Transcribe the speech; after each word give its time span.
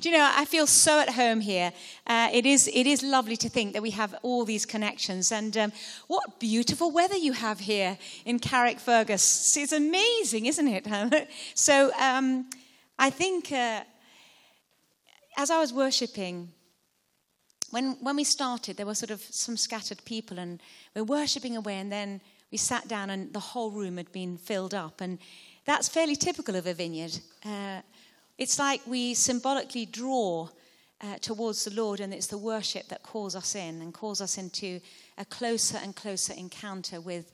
Do 0.00 0.10
you 0.10 0.16
know, 0.16 0.30
I 0.34 0.44
feel 0.44 0.66
so 0.66 1.00
at 1.00 1.10
home 1.10 1.40
here. 1.40 1.72
Uh, 2.06 2.28
it, 2.32 2.44
is, 2.44 2.68
it 2.72 2.86
is 2.86 3.02
lovely 3.02 3.36
to 3.38 3.48
think 3.48 3.72
that 3.72 3.82
we 3.82 3.90
have 3.92 4.14
all 4.22 4.44
these 4.44 4.66
connections. 4.66 5.32
And 5.32 5.56
um, 5.56 5.72
what 6.06 6.38
beautiful 6.38 6.90
weather 6.90 7.16
you 7.16 7.32
have 7.32 7.60
here 7.60 7.96
in 8.24 8.38
Carrickfergus. 8.38 9.56
It's 9.56 9.72
amazing, 9.72 10.46
isn't 10.46 10.68
it? 10.68 11.28
so 11.54 11.90
um, 11.98 12.50
I 12.98 13.10
think 13.10 13.52
uh, 13.52 13.84
as 15.36 15.50
I 15.50 15.60
was 15.60 15.72
worshipping, 15.72 16.48
when, 17.70 17.96
when 18.00 18.16
we 18.16 18.24
started, 18.24 18.76
there 18.76 18.86
were 18.86 18.94
sort 18.94 19.10
of 19.10 19.20
some 19.20 19.56
scattered 19.56 20.04
people, 20.04 20.38
and 20.38 20.60
we 20.94 21.02
we're 21.02 21.20
worshipping 21.20 21.56
away, 21.56 21.78
and 21.78 21.90
then 21.90 22.20
we 22.52 22.58
sat 22.58 22.86
down, 22.86 23.10
and 23.10 23.32
the 23.32 23.40
whole 23.40 23.70
room 23.70 23.96
had 23.96 24.12
been 24.12 24.36
filled 24.36 24.74
up. 24.74 25.00
And 25.00 25.18
that's 25.64 25.88
fairly 25.88 26.16
typical 26.16 26.54
of 26.54 26.66
a 26.66 26.74
vineyard. 26.74 27.18
Uh, 27.44 27.80
it's 28.38 28.58
like 28.58 28.80
we 28.86 29.14
symbolically 29.14 29.86
draw 29.86 30.48
uh, 31.00 31.16
towards 31.20 31.64
the 31.64 31.74
Lord, 31.74 32.00
and 32.00 32.12
it's 32.12 32.26
the 32.26 32.38
worship 32.38 32.88
that 32.88 33.02
calls 33.02 33.36
us 33.36 33.54
in 33.54 33.82
and 33.82 33.92
calls 33.92 34.20
us 34.20 34.38
into 34.38 34.80
a 35.18 35.24
closer 35.24 35.78
and 35.82 35.94
closer 35.94 36.32
encounter 36.34 37.00
with, 37.00 37.32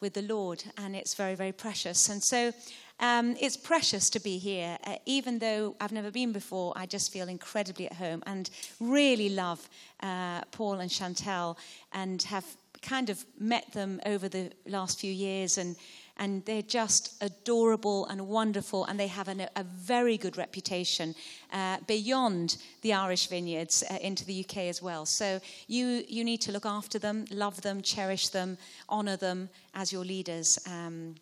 with 0.00 0.14
the 0.14 0.22
Lord. 0.22 0.62
And 0.78 0.96
it's 0.96 1.14
very, 1.14 1.34
very 1.34 1.52
precious. 1.52 2.08
And 2.08 2.22
so 2.22 2.52
um, 3.00 3.36
it's 3.40 3.56
precious 3.56 4.08
to 4.10 4.20
be 4.20 4.38
here. 4.38 4.78
Uh, 4.84 4.96
even 5.06 5.38
though 5.38 5.76
I've 5.80 5.92
never 5.92 6.10
been 6.10 6.32
before, 6.32 6.72
I 6.76 6.86
just 6.86 7.12
feel 7.12 7.28
incredibly 7.28 7.86
at 7.86 7.94
home 7.94 8.22
and 8.26 8.48
really 8.80 9.28
love 9.28 9.68
uh, 10.00 10.42
Paul 10.52 10.80
and 10.80 10.90
Chantel 10.90 11.56
and 11.92 12.22
have 12.22 12.46
kind 12.80 13.10
of 13.10 13.24
met 13.38 13.72
them 13.72 14.00
over 14.06 14.28
the 14.28 14.50
last 14.66 14.98
few 14.98 15.12
years 15.12 15.58
and 15.58 15.76
and 16.16 16.44
they're 16.44 16.62
just 16.62 17.22
adorable 17.22 18.06
and 18.06 18.28
wonderful, 18.28 18.84
and 18.84 18.98
they 18.98 19.06
have 19.06 19.28
an, 19.28 19.46
a 19.56 19.64
very 19.64 20.16
good 20.16 20.36
reputation 20.36 21.14
uh, 21.52 21.78
beyond 21.86 22.56
the 22.82 22.92
Irish 22.92 23.26
vineyards 23.28 23.82
uh, 23.90 23.98
into 24.00 24.24
the 24.24 24.44
UK 24.44 24.58
as 24.68 24.82
well. 24.82 25.06
So 25.06 25.40
you, 25.66 26.04
you 26.08 26.24
need 26.24 26.40
to 26.42 26.52
look 26.52 26.66
after 26.66 26.98
them, 26.98 27.24
love 27.30 27.60
them, 27.62 27.82
cherish 27.82 28.28
them, 28.28 28.58
honor 28.88 29.16
them 29.16 29.48
as 29.74 29.92
your 29.92 30.04
leaders. 30.04 30.58
Um, 30.66 31.14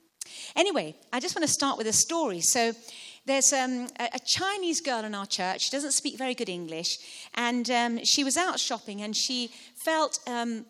Anyway, 0.54 0.94
I 1.12 1.18
just 1.18 1.34
want 1.34 1.46
to 1.46 1.52
start 1.52 1.76
with 1.76 1.88
a 1.88 1.92
story. 1.92 2.40
So, 2.40 2.72
there's 3.26 3.52
um, 3.52 3.86
a, 3.98 4.18
Chinese 4.24 4.80
girl 4.80 5.04
in 5.04 5.14
our 5.14 5.26
church. 5.26 5.62
She 5.62 5.70
doesn't 5.70 5.92
speak 5.92 6.16
very 6.16 6.34
good 6.34 6.48
English. 6.48 6.98
And 7.34 7.70
um, 7.70 8.04
she 8.04 8.24
was 8.24 8.36
out 8.36 8.58
shopping 8.58 9.02
and 9.02 9.14
she 9.14 9.50
felt 9.76 10.18
um, 10.26 10.64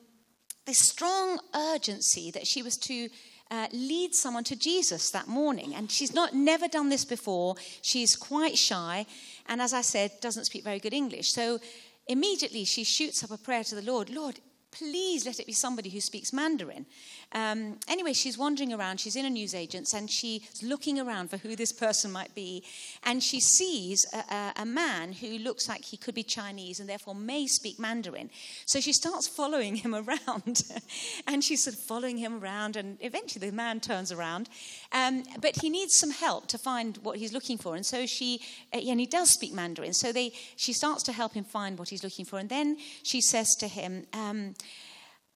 this 0.66 0.78
strong 0.78 1.38
urgency 1.54 2.30
that 2.32 2.46
she 2.46 2.62
was 2.62 2.76
to 2.78 3.08
uh, 3.50 3.66
lead 3.72 4.14
someone 4.14 4.44
to 4.44 4.56
Jesus 4.56 5.10
that 5.10 5.28
morning. 5.28 5.74
And 5.74 5.90
she's 5.90 6.14
not 6.14 6.34
never 6.34 6.68
done 6.68 6.88
this 6.88 7.04
before. 7.04 7.56
She's 7.82 8.16
quite 8.16 8.56
shy. 8.56 9.06
And 9.48 9.60
as 9.60 9.72
I 9.72 9.82
said, 9.82 10.12
doesn't 10.20 10.44
speak 10.44 10.64
very 10.64 10.78
good 10.78 10.94
English. 10.94 11.32
So 11.32 11.58
immediately 12.06 12.64
she 12.64 12.84
shoots 12.84 13.24
up 13.24 13.30
a 13.30 13.38
prayer 13.38 13.64
to 13.64 13.74
the 13.74 13.82
Lord 13.82 14.10
Lord, 14.10 14.40
please 14.70 15.26
let 15.26 15.40
it 15.40 15.46
be 15.46 15.52
somebody 15.52 15.90
who 15.90 16.00
speaks 16.00 16.32
Mandarin. 16.32 16.86
Um, 17.32 17.78
anyway, 17.86 18.12
she's 18.12 18.36
wandering 18.36 18.72
around. 18.72 18.98
She's 18.98 19.14
in 19.14 19.24
a 19.24 19.30
newsagent's 19.30 19.94
and 19.94 20.10
she's 20.10 20.62
looking 20.62 20.98
around 20.98 21.30
for 21.30 21.36
who 21.36 21.54
this 21.54 21.72
person 21.72 22.10
might 22.10 22.34
be. 22.34 22.64
And 23.04 23.22
she 23.22 23.38
sees 23.38 24.04
a, 24.12 24.34
a, 24.34 24.52
a, 24.62 24.66
man 24.66 25.12
who 25.12 25.38
looks 25.38 25.68
like 25.68 25.84
he 25.84 25.96
could 25.96 26.14
be 26.14 26.24
Chinese 26.24 26.80
and 26.80 26.88
therefore 26.88 27.14
may 27.14 27.46
speak 27.46 27.78
Mandarin. 27.78 28.30
So 28.66 28.80
she 28.80 28.92
starts 28.92 29.28
following 29.28 29.76
him 29.76 29.94
around. 30.26 30.64
and 31.26 31.44
she's 31.44 31.62
sort 31.62 31.76
of 31.76 31.82
following 31.82 32.18
him 32.18 32.42
around. 32.42 32.74
And 32.74 32.98
eventually 33.00 33.48
the 33.48 33.54
man 33.54 33.78
turns 33.78 34.10
around. 34.10 34.48
Um, 34.90 35.22
but 35.40 35.56
he 35.60 35.70
needs 35.70 35.96
some 35.96 36.10
help 36.10 36.48
to 36.48 36.58
find 36.58 36.98
what 36.98 37.18
he's 37.18 37.32
looking 37.32 37.58
for. 37.58 37.76
And 37.76 37.86
so 37.86 38.06
she, 38.06 38.40
uh, 38.74 38.78
and 38.78 38.98
he 38.98 39.06
does 39.06 39.30
speak 39.30 39.52
Mandarin. 39.52 39.94
So 39.94 40.12
they, 40.12 40.32
she 40.56 40.72
starts 40.72 41.04
to 41.04 41.12
help 41.12 41.34
him 41.34 41.44
find 41.44 41.78
what 41.78 41.90
he's 41.90 42.02
looking 42.02 42.24
for. 42.24 42.40
And 42.40 42.48
then 42.48 42.76
she 43.04 43.20
says 43.20 43.54
to 43.60 43.68
him, 43.68 44.06
um, 44.12 44.54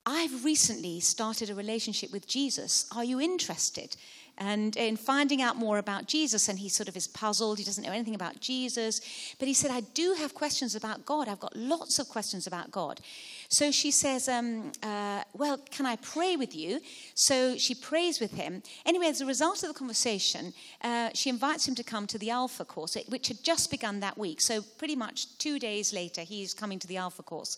I've 0.07 0.45
recently 0.45 1.01
started 1.01 1.49
a 1.49 1.55
relationship 1.55 2.13
with 2.13 2.27
Jesus. 2.27 2.87
Are 2.95 3.05
you 3.05 3.21
interested? 3.21 3.97
And 4.37 4.77
in 4.77 4.97
finding 4.97 5.41
out 5.43 5.57
more 5.57 5.79
about 5.79 6.09
Jesus, 6.09 6.49
and 6.49 6.59
he 6.59 6.69
sort 6.69 6.89
of 6.89 6.97
is 6.97 7.07
puzzled. 7.07 7.59
He 7.59 7.65
doesn't 7.65 7.85
know 7.85 7.93
anything 7.93 8.17
about 8.17 8.41
Jesus. 8.41 9.01
But 9.39 9.47
he 9.47 9.55
said, 9.55 9.71
I 9.71 9.81
do 9.81 10.15
have 10.19 10.35
questions 10.35 10.75
about 10.75 11.07
God. 11.07 11.29
I've 11.29 11.39
got 11.39 11.55
lots 11.55 12.01
of 12.01 12.09
questions 12.09 12.47
about 12.47 12.73
God. 12.73 13.01
So 13.49 13.71
she 13.71 13.93
says, 13.93 14.29
um, 14.29 14.73
uh, 14.83 15.23
Well, 15.35 15.59
can 15.71 15.87
I 15.87 15.97
pray 15.97 16.35
with 16.37 16.55
you? 16.55 16.81
So 17.15 17.57
she 17.57 17.77
prays 17.77 18.19
with 18.19 18.33
him. 18.33 18.63
Anyway, 18.85 19.07
as 19.07 19.21
a 19.21 19.27
result 19.27 19.63
of 19.63 19.69
the 19.69 19.79
conversation, 19.79 20.53
uh, 20.83 21.11
she 21.15 21.31
invites 21.31 21.69
him 21.69 21.77
to 21.77 21.85
come 21.85 22.09
to 22.09 22.19
the 22.19 22.31
Alpha 22.31 22.65
course, 22.65 22.97
which 23.09 23.29
had 23.29 23.43
just 23.45 23.71
begun 23.71 24.01
that 24.01 24.19
week. 24.19 24.41
So 24.41 24.63
pretty 24.79 24.97
much 24.97 25.39
two 25.39 25.61
days 25.61 25.93
later, 25.93 26.23
he's 26.23 26.55
coming 26.55 26.81
to 26.81 26.89
the 26.89 26.97
Alpha 26.97 27.23
course. 27.23 27.57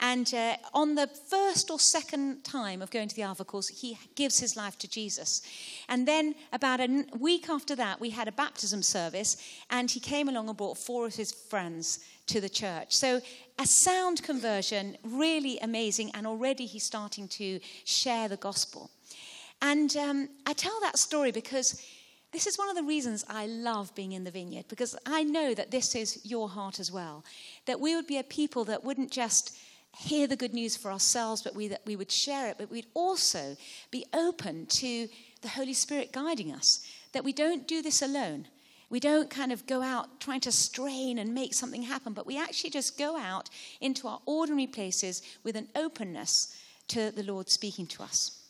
And 0.00 0.32
uh, 0.32 0.56
on 0.74 0.94
the 0.94 1.08
first 1.08 1.70
or 1.70 1.80
second 1.80 2.44
time 2.44 2.82
of 2.82 2.90
going 2.90 3.08
to 3.08 3.16
the 3.16 3.22
Alpha 3.22 3.44
course, 3.44 3.68
he 3.68 3.98
gives 4.14 4.38
his 4.38 4.56
life 4.56 4.78
to 4.78 4.88
Jesus. 4.88 5.42
And 5.88 6.06
then, 6.06 6.36
about 6.52 6.80
a 6.80 7.04
week 7.18 7.48
after 7.48 7.74
that, 7.76 8.00
we 8.00 8.10
had 8.10 8.28
a 8.28 8.32
baptism 8.32 8.82
service, 8.82 9.36
and 9.70 9.90
he 9.90 9.98
came 9.98 10.28
along 10.28 10.48
and 10.48 10.56
brought 10.56 10.78
four 10.78 11.06
of 11.06 11.16
his 11.16 11.32
friends 11.32 11.98
to 12.26 12.40
the 12.40 12.48
church. 12.48 12.94
So, 12.94 13.20
a 13.58 13.66
sound 13.66 14.22
conversion, 14.22 14.96
really 15.02 15.58
amazing, 15.58 16.12
and 16.14 16.28
already 16.28 16.66
he's 16.66 16.84
starting 16.84 17.26
to 17.28 17.58
share 17.84 18.28
the 18.28 18.36
gospel. 18.36 18.90
And 19.60 19.96
um, 19.96 20.28
I 20.46 20.52
tell 20.52 20.78
that 20.82 20.96
story 20.96 21.32
because 21.32 21.82
this 22.30 22.46
is 22.46 22.56
one 22.56 22.68
of 22.68 22.76
the 22.76 22.84
reasons 22.84 23.24
I 23.28 23.46
love 23.46 23.92
being 23.96 24.12
in 24.12 24.22
the 24.22 24.30
vineyard, 24.30 24.66
because 24.68 24.94
I 25.06 25.24
know 25.24 25.54
that 25.54 25.72
this 25.72 25.96
is 25.96 26.20
your 26.24 26.48
heart 26.48 26.78
as 26.78 26.92
well. 26.92 27.24
That 27.66 27.80
we 27.80 27.96
would 27.96 28.06
be 28.06 28.18
a 28.18 28.22
people 28.22 28.64
that 28.66 28.84
wouldn't 28.84 29.10
just 29.10 29.58
hear 29.98 30.28
the 30.28 30.36
good 30.36 30.54
news 30.54 30.76
for 30.76 30.92
ourselves, 30.92 31.42
but 31.42 31.54
we, 31.54 31.68
that 31.68 31.82
we 31.84 31.96
would 31.96 32.10
share 32.10 32.48
it, 32.48 32.56
but 32.56 32.70
we'd 32.70 32.86
also 32.94 33.56
be 33.90 34.04
open 34.14 34.66
to 34.66 35.08
the 35.42 35.48
Holy 35.48 35.74
Spirit 35.74 36.12
guiding 36.12 36.52
us, 36.52 36.86
that 37.12 37.24
we 37.24 37.32
don't 37.32 37.66
do 37.66 37.82
this 37.82 38.00
alone. 38.00 38.46
We 38.90 39.00
don't 39.00 39.28
kind 39.28 39.52
of 39.52 39.66
go 39.66 39.82
out 39.82 40.20
trying 40.20 40.40
to 40.40 40.52
strain 40.52 41.18
and 41.18 41.34
make 41.34 41.52
something 41.52 41.82
happen, 41.82 42.12
but 42.12 42.26
we 42.26 42.38
actually 42.38 42.70
just 42.70 42.96
go 42.96 43.16
out 43.18 43.50
into 43.80 44.06
our 44.08 44.20
ordinary 44.24 44.68
places 44.68 45.22
with 45.42 45.56
an 45.56 45.68
openness 45.74 46.56
to 46.88 47.10
the 47.10 47.24
Lord 47.24 47.50
speaking 47.50 47.86
to 47.88 48.02
us. 48.02 48.40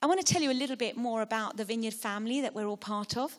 I 0.00 0.06
want 0.06 0.24
to 0.24 0.32
tell 0.32 0.42
you 0.42 0.50
a 0.50 0.52
little 0.52 0.76
bit 0.76 0.96
more 0.96 1.22
about 1.22 1.56
the 1.56 1.64
Vineyard 1.64 1.94
family 1.94 2.40
that 2.42 2.54
we're 2.54 2.66
all 2.66 2.76
part 2.76 3.16
of. 3.16 3.36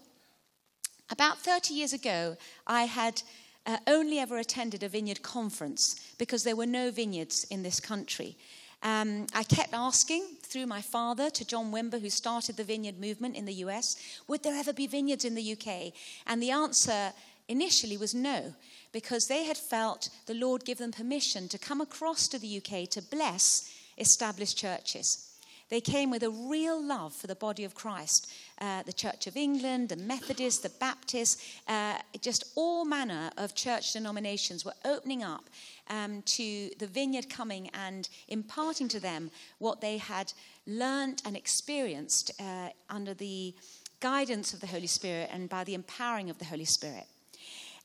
About 1.09 1.39
30 1.39 1.73
years 1.73 1.93
ago, 1.93 2.35
I 2.67 2.83
had 2.83 3.21
uh, 3.65 3.77
only 3.87 4.19
ever 4.19 4.37
attended 4.37 4.83
a 4.83 4.89
vineyard 4.89 5.21
conference 5.21 6.13
because 6.17 6.43
there 6.43 6.55
were 6.55 6.65
no 6.65 6.91
vineyards 6.91 7.45
in 7.49 7.63
this 7.63 7.79
country. 7.79 8.37
Um, 8.83 9.25
I 9.33 9.43
kept 9.43 9.73
asking 9.73 10.23
through 10.43 10.67
my 10.67 10.81
father 10.81 11.29
to 11.31 11.45
John 11.45 11.71
Wimber, 11.71 11.99
who 11.99 12.09
started 12.09 12.55
the 12.55 12.63
vineyard 12.63 12.99
movement 12.99 13.35
in 13.35 13.45
the 13.45 13.53
US, 13.65 13.95
would 14.27 14.43
there 14.43 14.53
ever 14.55 14.73
be 14.73 14.87
vineyards 14.87 15.25
in 15.25 15.35
the 15.35 15.53
UK? 15.53 15.93
And 16.27 16.41
the 16.41 16.51
answer 16.51 17.11
initially 17.47 17.97
was 17.97 18.13
no, 18.13 18.53
because 18.91 19.27
they 19.27 19.45
had 19.45 19.57
felt 19.57 20.09
the 20.25 20.33
Lord 20.33 20.65
give 20.65 20.77
them 20.77 20.91
permission 20.91 21.47
to 21.49 21.57
come 21.57 21.81
across 21.81 22.27
to 22.27 22.39
the 22.39 22.57
UK 22.57 22.89
to 22.89 23.01
bless 23.01 23.71
established 23.97 24.57
churches. 24.57 25.34
They 25.69 25.81
came 25.81 26.11
with 26.11 26.23
a 26.23 26.29
real 26.29 26.81
love 26.81 27.13
for 27.13 27.27
the 27.27 27.35
body 27.35 27.63
of 27.63 27.73
Christ. 27.73 28.31
Uh, 28.59 28.83
the 28.83 28.93
Church 28.93 29.25
of 29.25 29.35
England, 29.35 29.89
the 29.89 29.95
Methodists, 29.95 30.61
the 30.61 30.69
Baptists, 30.69 31.59
uh, 31.67 31.97
just 32.21 32.51
all 32.55 32.85
manner 32.85 33.31
of 33.37 33.55
church 33.55 33.93
denominations 33.93 34.63
were 34.63 34.75
opening 34.85 35.23
up 35.23 35.49
um, 35.89 36.21
to 36.23 36.69
the 36.77 36.87
vineyard 36.87 37.29
coming 37.29 37.69
and 37.73 38.09
imparting 38.27 38.87
to 38.89 38.99
them 38.99 39.31
what 39.57 39.81
they 39.81 39.97
had 39.97 40.31
learned 40.67 41.21
and 41.25 41.35
experienced 41.35 42.31
uh, 42.39 42.69
under 42.89 43.13
the 43.13 43.53
guidance 43.99 44.53
of 44.53 44.59
the 44.59 44.67
Holy 44.67 44.87
Spirit 44.87 45.29
and 45.31 45.49
by 45.49 45.63
the 45.63 45.73
empowering 45.73 46.29
of 46.29 46.37
the 46.37 46.45
Holy 46.45 46.65
Spirit. 46.65 47.05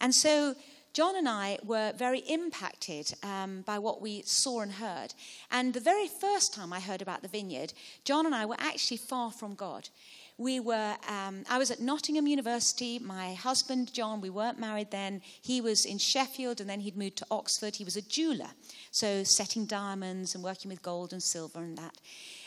And 0.01 0.15
so 0.15 0.55
John 0.93 1.17
and 1.17 1.29
I 1.29 1.59
were 1.65 1.93
very 1.97 2.19
impacted 2.21 3.15
um, 3.23 3.63
by 3.63 3.79
what 3.79 4.03
we 4.03 4.23
saw 4.23 4.61
and 4.61 4.73
heard. 4.73 5.15
And 5.51 5.73
the 5.73 5.81
very 5.81 6.09
first 6.09 6.53
time 6.53 6.73
I 6.73 6.81
heard 6.81 7.01
about 7.01 7.23
the 7.23 7.29
vineyard, 7.29 7.73
John 8.05 8.27
and 8.27 8.35
I 8.35 8.47
were 8.47 8.57
actually 8.59 8.97
far 8.97 9.31
from 9.31 9.55
God. 9.55 9.89
We 10.37 10.59
were, 10.59 10.97
um, 11.07 11.45
I 11.49 11.59
was 11.59 11.71
at 11.71 11.81
Nottingham 11.81 12.27
University. 12.27 12.99
My 12.99 13.35
husband, 13.35 13.93
John, 13.93 14.21
we 14.21 14.31
weren't 14.31 14.59
married 14.59 14.91
then. 14.91 15.21
He 15.43 15.61
was 15.61 15.85
in 15.85 15.99
Sheffield 15.99 16.61
and 16.61 16.69
then 16.69 16.81
he'd 16.81 16.97
moved 16.97 17.19
to 17.19 17.27
Oxford. 17.31 17.77
He 17.77 17.85
was 17.85 17.97
a 17.97 18.03
jeweler, 18.03 18.49
so 18.91 19.23
setting 19.23 19.67
diamonds 19.67 20.35
and 20.35 20.43
working 20.43 20.71
with 20.71 20.83
gold 20.83 21.13
and 21.13 21.23
silver 21.23 21.61
and 21.61 21.77
that. 21.79 21.99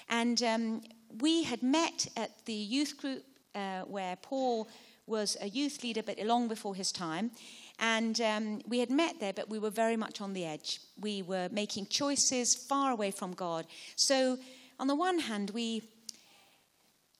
And 0.10 0.42
um, 0.44 0.82
we 1.22 1.44
had 1.44 1.64
met 1.64 2.08
at 2.18 2.46
the 2.46 2.54
youth 2.54 2.98
group 2.98 3.24
uh, 3.56 3.82
where 3.82 4.16
Paul 4.18 4.68
was 5.06 5.38
a 5.42 5.50
youth 5.50 5.84
leader, 5.84 6.02
but 6.02 6.18
long 6.20 6.48
before 6.48 6.76
his 6.76 6.92
time. 6.92 7.32
And 7.80 8.20
um, 8.22 8.62
we 8.68 8.80
had 8.80 8.92
met 8.92 9.20
there, 9.20 9.34
but 9.34 9.50
we 9.50 9.60
were 9.60 9.70
very 9.70 9.98
much 9.98 10.22
on 10.22 10.34
the 10.34 10.46
edge. 10.46 10.80
We 11.00 11.22
were 11.22 11.50
making 11.52 11.88
choices 11.88 12.56
far 12.56 12.92
away 12.92 13.12
from 13.12 13.34
God. 13.34 13.66
So, 13.96 14.38
on 14.80 14.88
the 14.88 14.96
one 14.96 15.20
hand, 15.20 15.52
we, 15.52 15.84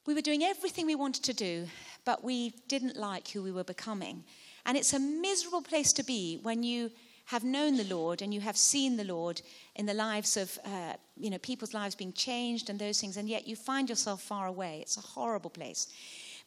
we 0.06 0.14
were 0.14 0.22
doing 0.22 0.44
everything 0.44 0.86
we 0.86 0.96
wanted 0.96 1.24
to 1.26 1.34
do, 1.34 1.68
but 2.06 2.24
we 2.24 2.54
didn't 2.68 2.98
like 2.98 3.30
who 3.30 3.44
we 3.44 3.52
were 3.52 3.64
becoming. 3.64 4.24
And 4.66 4.78
it's 4.78 4.94
a 4.94 5.00
miserable 5.00 5.62
place 5.62 5.94
to 5.94 6.04
be 6.04 6.40
when 6.44 6.64
you 6.64 6.92
have 7.26 7.44
known 7.44 7.78
the 7.78 7.84
Lord 7.86 8.22
and 8.22 8.34
you 8.34 8.42
have 8.42 8.58
seen 8.58 8.98
the 8.98 9.04
Lord 9.04 9.42
in 9.76 9.86
the 9.86 9.94
lives 9.94 10.36
of, 10.36 10.60
uh, 10.66 10.94
you 11.18 11.30
know, 11.30 11.38
people's 11.38 11.74
lives 11.74 11.96
being 11.96 12.14
changed 12.14 12.70
and 12.70 12.78
those 12.78 13.00
things, 13.00 13.18
and 13.18 13.30
yet 13.30 13.48
you 13.48 13.56
find 13.56 13.90
yourself 13.90 14.22
far 14.22 14.48
away. 14.48 14.80
It's 14.82 14.98
a 14.98 15.02
horrible 15.02 15.50
place. 15.50 15.88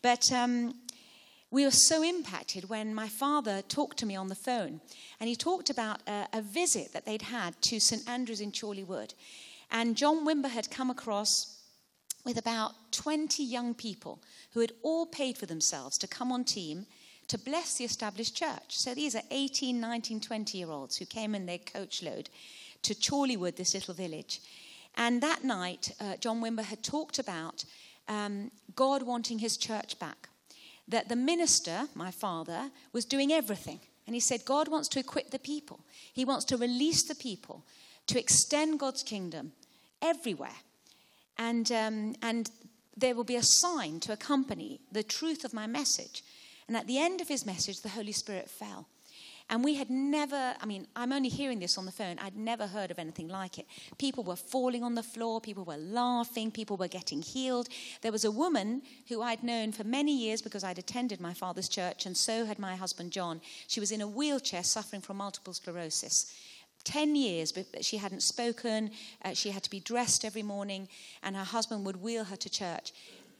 But 0.02 0.30
um, 0.32 0.74
we 1.50 1.64
were 1.64 1.70
so 1.70 2.02
impacted 2.02 2.68
when 2.68 2.94
my 2.94 3.08
father 3.08 3.62
talked 3.62 3.98
to 3.98 4.06
me 4.06 4.16
on 4.16 4.28
the 4.28 4.34
phone, 4.34 4.80
and 5.20 5.28
he 5.28 5.36
talked 5.36 5.70
about 5.70 6.00
a, 6.06 6.26
a 6.32 6.42
visit 6.42 6.92
that 6.92 7.06
they'd 7.06 7.22
had 7.22 7.60
to 7.62 7.78
St 7.78 8.08
Andrews 8.08 8.40
in 8.40 8.52
Chorleywood. 8.52 9.14
And 9.70 9.96
John 9.96 10.26
Wimber 10.26 10.50
had 10.50 10.70
come 10.70 10.90
across 10.90 11.56
with 12.24 12.38
about 12.38 12.72
20 12.92 13.42
young 13.42 13.74
people 13.74 14.20
who 14.52 14.60
had 14.60 14.72
all 14.82 15.06
paid 15.06 15.38
for 15.38 15.46
themselves 15.46 15.96
to 15.98 16.08
come 16.08 16.32
on 16.32 16.44
team 16.44 16.86
to 17.28 17.38
bless 17.38 17.76
the 17.76 17.84
established 17.84 18.36
church. 18.36 18.76
So 18.76 18.94
these 18.94 19.14
are 19.14 19.22
18, 19.30 19.80
19, 19.80 20.20
20 20.20 20.58
year 20.58 20.70
olds 20.70 20.96
who 20.96 21.06
came 21.06 21.34
in 21.34 21.46
their 21.46 21.58
coach 21.58 22.02
load 22.02 22.28
to 22.82 22.94
Chorleywood, 22.94 23.56
this 23.56 23.74
little 23.74 23.94
village. 23.94 24.40
And 24.96 25.22
that 25.22 25.44
night, 25.44 25.92
uh, 26.00 26.16
John 26.16 26.40
Wimber 26.40 26.64
had 26.64 26.82
talked 26.82 27.18
about 27.18 27.64
um, 28.08 28.50
God 28.74 29.02
wanting 29.02 29.38
his 29.38 29.56
church 29.56 29.98
back. 29.98 30.28
That 30.88 31.08
the 31.08 31.16
minister, 31.16 31.88
my 31.94 32.10
father, 32.10 32.70
was 32.92 33.04
doing 33.04 33.32
everything. 33.32 33.80
And 34.06 34.14
he 34.14 34.20
said, 34.20 34.44
God 34.44 34.68
wants 34.68 34.88
to 34.90 35.00
equip 35.00 35.30
the 35.30 35.38
people, 35.38 35.80
he 36.12 36.24
wants 36.24 36.44
to 36.46 36.56
release 36.56 37.02
the 37.02 37.14
people 37.14 37.64
to 38.06 38.18
extend 38.18 38.78
God's 38.78 39.02
kingdom 39.02 39.52
everywhere. 40.00 40.54
And, 41.38 41.70
um, 41.72 42.14
and 42.22 42.50
there 42.96 43.14
will 43.14 43.24
be 43.24 43.36
a 43.36 43.42
sign 43.42 44.00
to 44.00 44.12
accompany 44.12 44.80
the 44.92 45.02
truth 45.02 45.44
of 45.44 45.52
my 45.52 45.66
message. 45.66 46.22
And 46.68 46.76
at 46.76 46.86
the 46.86 46.98
end 46.98 47.20
of 47.20 47.28
his 47.28 47.44
message, 47.44 47.82
the 47.82 47.90
Holy 47.90 48.12
Spirit 48.12 48.48
fell. 48.48 48.86
And 49.48 49.62
we 49.62 49.74
had 49.74 49.90
never, 49.90 50.54
I 50.60 50.66
mean, 50.66 50.88
I'm 50.96 51.12
only 51.12 51.28
hearing 51.28 51.60
this 51.60 51.78
on 51.78 51.86
the 51.86 51.92
phone. 51.92 52.18
I'd 52.18 52.36
never 52.36 52.66
heard 52.66 52.90
of 52.90 52.98
anything 52.98 53.28
like 53.28 53.58
it. 53.58 53.66
People 53.96 54.24
were 54.24 54.34
falling 54.34 54.82
on 54.82 54.96
the 54.96 55.04
floor, 55.04 55.40
people 55.40 55.64
were 55.64 55.76
laughing, 55.76 56.50
people 56.50 56.76
were 56.76 56.88
getting 56.88 57.22
healed. 57.22 57.68
There 58.02 58.10
was 58.10 58.24
a 58.24 58.30
woman 58.30 58.82
who 59.08 59.22
I'd 59.22 59.44
known 59.44 59.70
for 59.70 59.84
many 59.84 60.16
years 60.16 60.42
because 60.42 60.64
I'd 60.64 60.78
attended 60.78 61.20
my 61.20 61.32
father's 61.32 61.68
church, 61.68 62.06
and 62.06 62.16
so 62.16 62.44
had 62.44 62.58
my 62.58 62.74
husband 62.74 63.12
John. 63.12 63.40
She 63.68 63.78
was 63.78 63.92
in 63.92 64.00
a 64.00 64.08
wheelchair 64.08 64.64
suffering 64.64 65.02
from 65.02 65.18
multiple 65.18 65.52
sclerosis. 65.52 66.34
10 66.86 67.16
years, 67.16 67.50
but 67.50 67.84
she 67.84 67.96
hadn't 67.96 68.22
spoken. 68.22 68.90
Uh, 69.24 69.34
she 69.34 69.50
had 69.50 69.62
to 69.64 69.70
be 69.70 69.80
dressed 69.80 70.24
every 70.24 70.42
morning, 70.42 70.88
and 71.22 71.36
her 71.36 71.44
husband 71.44 71.84
would 71.84 71.96
wheel 71.96 72.24
her 72.24 72.36
to 72.36 72.48
church. 72.48 72.92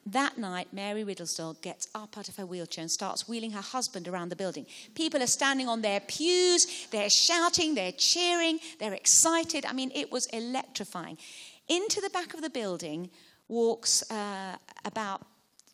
That 0.07 0.39
night, 0.39 0.69
Mary 0.73 1.03
Riddlesdale 1.03 1.61
gets 1.63 1.89
up 1.93 2.17
out 2.17 2.29
of 2.29 2.37
her 2.37 2.47
wheelchair 2.47 2.83
and 2.83 2.91
starts 2.91 3.29
wheeling 3.29 3.51
her 3.51 3.61
husband 3.61 4.07
around 4.07 4.29
the 4.29 4.37
building. 4.37 4.65
People 4.95 5.21
are 5.21 5.27
standing 5.27 5.69
on 5.69 5.83
their 5.83 5.99
pews, 5.99 6.87
they're 6.93 7.11
shouting, 7.11 7.75
they're 7.75 7.91
cheering, 7.91 8.61
they're 8.79 8.95
excited. 8.95 9.67
I 9.67 9.73
mean, 9.73 9.91
it 9.97 10.13
was 10.13 10.27
electrifying. 10.27 11.19
Into 11.67 12.01
the 12.01 12.11
back 12.11 12.35
of 12.35 12.41
the 12.41 12.51
building 12.51 13.11
walks 13.49 14.09
uh, 14.09 14.55
about 14.85 15.27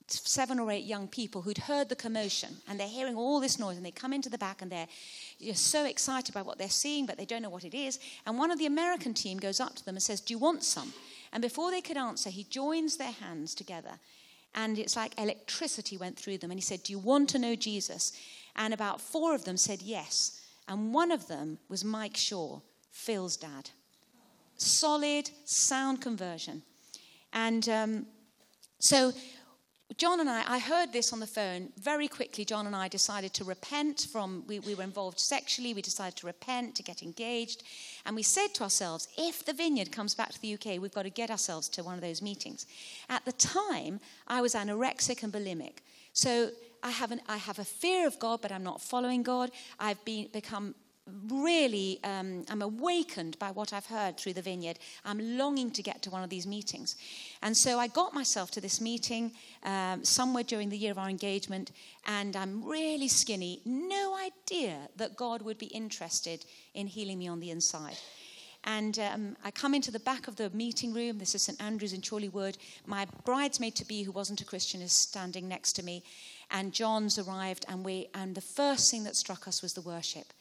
seven 0.08 0.58
or 0.58 0.70
eight 0.70 0.84
young 0.84 1.08
people 1.08 1.42
who'd 1.42 1.58
heard 1.58 1.88
the 1.88 1.96
commotion 1.96 2.56
and 2.68 2.80
they're 2.80 2.88
hearing 2.88 3.16
all 3.16 3.40
this 3.40 3.58
noise 3.58 3.76
and 3.76 3.84
they 3.84 3.90
come 3.90 4.12
into 4.12 4.30
the 4.30 4.38
back 4.38 4.62
and 4.62 4.72
they're 4.72 4.88
just 5.40 5.66
so 5.66 5.84
excited 5.84 6.34
by 6.34 6.42
what 6.42 6.56
they're 6.56 6.70
seeing, 6.70 7.04
but 7.04 7.18
they 7.18 7.24
don't 7.24 7.42
know 7.42 7.50
what 7.50 7.64
it 7.64 7.74
is. 7.74 7.98
And 8.26 8.38
one 8.38 8.50
of 8.50 8.58
the 8.58 8.66
American 8.66 9.12
team 9.12 9.38
goes 9.38 9.60
up 9.60 9.74
to 9.76 9.84
them 9.84 9.94
and 9.94 10.02
says, 10.02 10.20
Do 10.22 10.32
you 10.32 10.38
want 10.38 10.64
some? 10.64 10.92
And 11.32 11.42
before 11.42 11.70
they 11.70 11.80
could 11.82 11.96
answer, 11.96 12.30
he 12.30 12.44
joins 12.44 12.96
their 12.96 13.12
hands 13.12 13.54
together 13.54 13.98
and 14.54 14.78
it's 14.78 14.96
like 14.96 15.18
electricity 15.18 15.96
went 15.96 16.18
through 16.18 16.38
them. 16.38 16.50
And 16.50 16.58
he 16.58 16.64
said, 16.64 16.82
Do 16.82 16.92
you 16.92 16.98
want 16.98 17.28
to 17.30 17.38
know 17.38 17.54
Jesus? 17.54 18.12
And 18.56 18.74
about 18.74 19.00
four 19.00 19.34
of 19.34 19.44
them 19.44 19.56
said 19.56 19.82
yes. 19.82 20.40
And 20.68 20.92
one 20.92 21.10
of 21.10 21.26
them 21.26 21.58
was 21.68 21.84
Mike 21.84 22.16
Shaw, 22.16 22.60
Phil's 22.90 23.36
dad. 23.36 23.70
Solid, 24.56 25.30
sound 25.44 26.00
conversion. 26.00 26.62
And 27.32 27.68
um, 27.68 28.06
so 28.78 29.12
John 29.98 30.20
and 30.20 30.30
I, 30.30 30.44
I 30.46 30.58
heard 30.58 30.92
this 30.92 31.12
on 31.12 31.20
the 31.20 31.26
phone. 31.26 31.68
Very 31.78 32.08
quickly, 32.08 32.44
John 32.44 32.66
and 32.66 32.76
I 32.76 32.88
decided 32.88 33.34
to 33.34 33.44
repent 33.44 34.06
from, 34.12 34.44
we, 34.46 34.60
we, 34.60 34.74
were 34.74 34.84
involved 34.84 35.18
sexually. 35.18 35.74
We 35.74 35.82
decided 35.82 36.16
to 36.16 36.26
repent, 36.26 36.76
to 36.76 36.82
get 36.82 37.02
engaged. 37.02 37.64
And 38.06 38.14
we 38.14 38.22
said 38.22 38.48
to 38.54 38.62
ourselves, 38.62 39.08
if 39.18 39.44
the 39.44 39.52
vineyard 39.52 39.90
comes 39.90 40.14
back 40.14 40.30
to 40.30 40.40
the 40.40 40.54
UK, 40.54 40.80
we've 40.80 40.94
got 40.94 41.02
to 41.02 41.10
get 41.10 41.30
ourselves 41.30 41.68
to 41.70 41.82
one 41.82 41.94
of 41.94 42.00
those 42.00 42.22
meetings. 42.22 42.66
At 43.08 43.24
the 43.24 43.32
time, 43.32 44.00
I 44.28 44.40
was 44.40 44.54
anorexic 44.54 45.22
and 45.22 45.32
bulimic. 45.32 45.78
So 46.12 46.50
I 46.82 46.90
have, 46.90 47.12
an, 47.12 47.20
I 47.28 47.36
have 47.36 47.58
a 47.58 47.64
fear 47.64 48.06
of 48.06 48.18
God, 48.18 48.40
but 48.40 48.52
I'm 48.52 48.64
not 48.64 48.80
following 48.80 49.22
God. 49.22 49.50
I've 49.78 50.02
been, 50.04 50.28
become 50.32 50.74
really 51.28 51.98
um, 52.04 52.44
i'm 52.48 52.62
awakened 52.62 53.36
by 53.38 53.50
what 53.50 53.72
i've 53.72 53.86
heard 53.86 54.16
through 54.16 54.32
the 54.32 54.42
vineyard 54.42 54.78
i'm 55.04 55.36
longing 55.36 55.70
to 55.70 55.82
get 55.82 56.00
to 56.00 56.10
one 56.10 56.22
of 56.22 56.30
these 56.30 56.46
meetings 56.46 56.96
and 57.42 57.56
so 57.56 57.78
i 57.78 57.88
got 57.88 58.14
myself 58.14 58.50
to 58.50 58.60
this 58.60 58.80
meeting 58.80 59.32
um, 59.64 60.04
somewhere 60.04 60.44
during 60.44 60.68
the 60.68 60.78
year 60.78 60.92
of 60.92 60.98
our 60.98 61.10
engagement 61.10 61.72
and 62.06 62.36
i'm 62.36 62.64
really 62.64 63.08
skinny 63.08 63.60
no 63.64 64.16
idea 64.16 64.76
that 64.96 65.16
god 65.16 65.42
would 65.42 65.58
be 65.58 65.66
interested 65.66 66.44
in 66.74 66.86
healing 66.86 67.18
me 67.18 67.26
on 67.26 67.40
the 67.40 67.50
inside 67.50 67.98
and 68.64 68.98
um, 69.00 69.36
I 69.44 69.50
come 69.50 69.74
into 69.74 69.90
the 69.90 69.98
back 69.98 70.28
of 70.28 70.36
the 70.36 70.48
meeting 70.50 70.94
room. 70.94 71.18
This 71.18 71.34
is 71.34 71.42
St. 71.42 71.60
Andrew's 71.60 71.92
in 71.92 72.00
Chorleywood. 72.00 72.56
My 72.86 73.06
bridesmaid 73.24 73.74
to 73.74 73.84
be, 73.84 74.04
who 74.04 74.12
wasn't 74.12 74.40
a 74.40 74.44
Christian, 74.44 74.80
is 74.80 74.92
standing 74.92 75.48
next 75.48 75.72
to 75.74 75.82
me. 75.82 76.04
And 76.50 76.72
John's 76.72 77.18
arrived, 77.18 77.64
and, 77.68 77.84
we, 77.84 78.08
and 78.14 78.36
the 78.36 78.40
first 78.40 78.88
thing 78.90 79.02
that 79.04 79.16
struck 79.16 79.48
us 79.48 79.62
was 79.62 79.74
the 79.74 79.80
worship. 79.80 80.32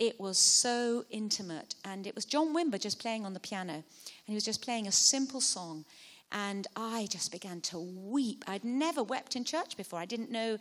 It 0.00 0.18
was 0.18 0.38
so 0.38 1.04
intimate. 1.10 1.74
And 1.84 2.06
it 2.06 2.14
was 2.14 2.24
John 2.24 2.54
Wimber 2.54 2.80
just 2.80 2.98
playing 2.98 3.26
on 3.26 3.34
the 3.34 3.38
piano. 3.38 3.74
And 3.74 3.84
he 4.24 4.34
was 4.34 4.46
just 4.46 4.62
playing 4.62 4.88
a 4.88 4.92
simple 4.92 5.42
song. 5.42 5.84
And 6.32 6.66
I 6.74 7.06
just 7.10 7.30
began 7.30 7.60
to 7.62 7.78
weep. 7.78 8.42
I'd 8.48 8.64
never 8.64 9.02
wept 9.02 9.36
in 9.36 9.44
church 9.44 9.76
before. 9.76 9.98
I 9.98 10.06
didn't 10.06 10.30
know, 10.30 10.56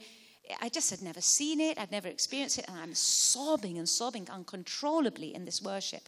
I 0.62 0.68
just 0.68 0.90
had 0.90 1.02
never 1.02 1.22
seen 1.22 1.62
it, 1.62 1.80
I'd 1.80 1.92
never 1.92 2.10
experienced 2.10 2.60
it. 2.60 2.66
And 2.68 2.78
I'm 2.78 2.94
sobbing 2.94 3.78
and 3.78 3.88
sobbing 3.88 4.28
uncontrollably 4.30 5.34
in 5.34 5.46
this 5.46 5.62
worship. 5.62 6.02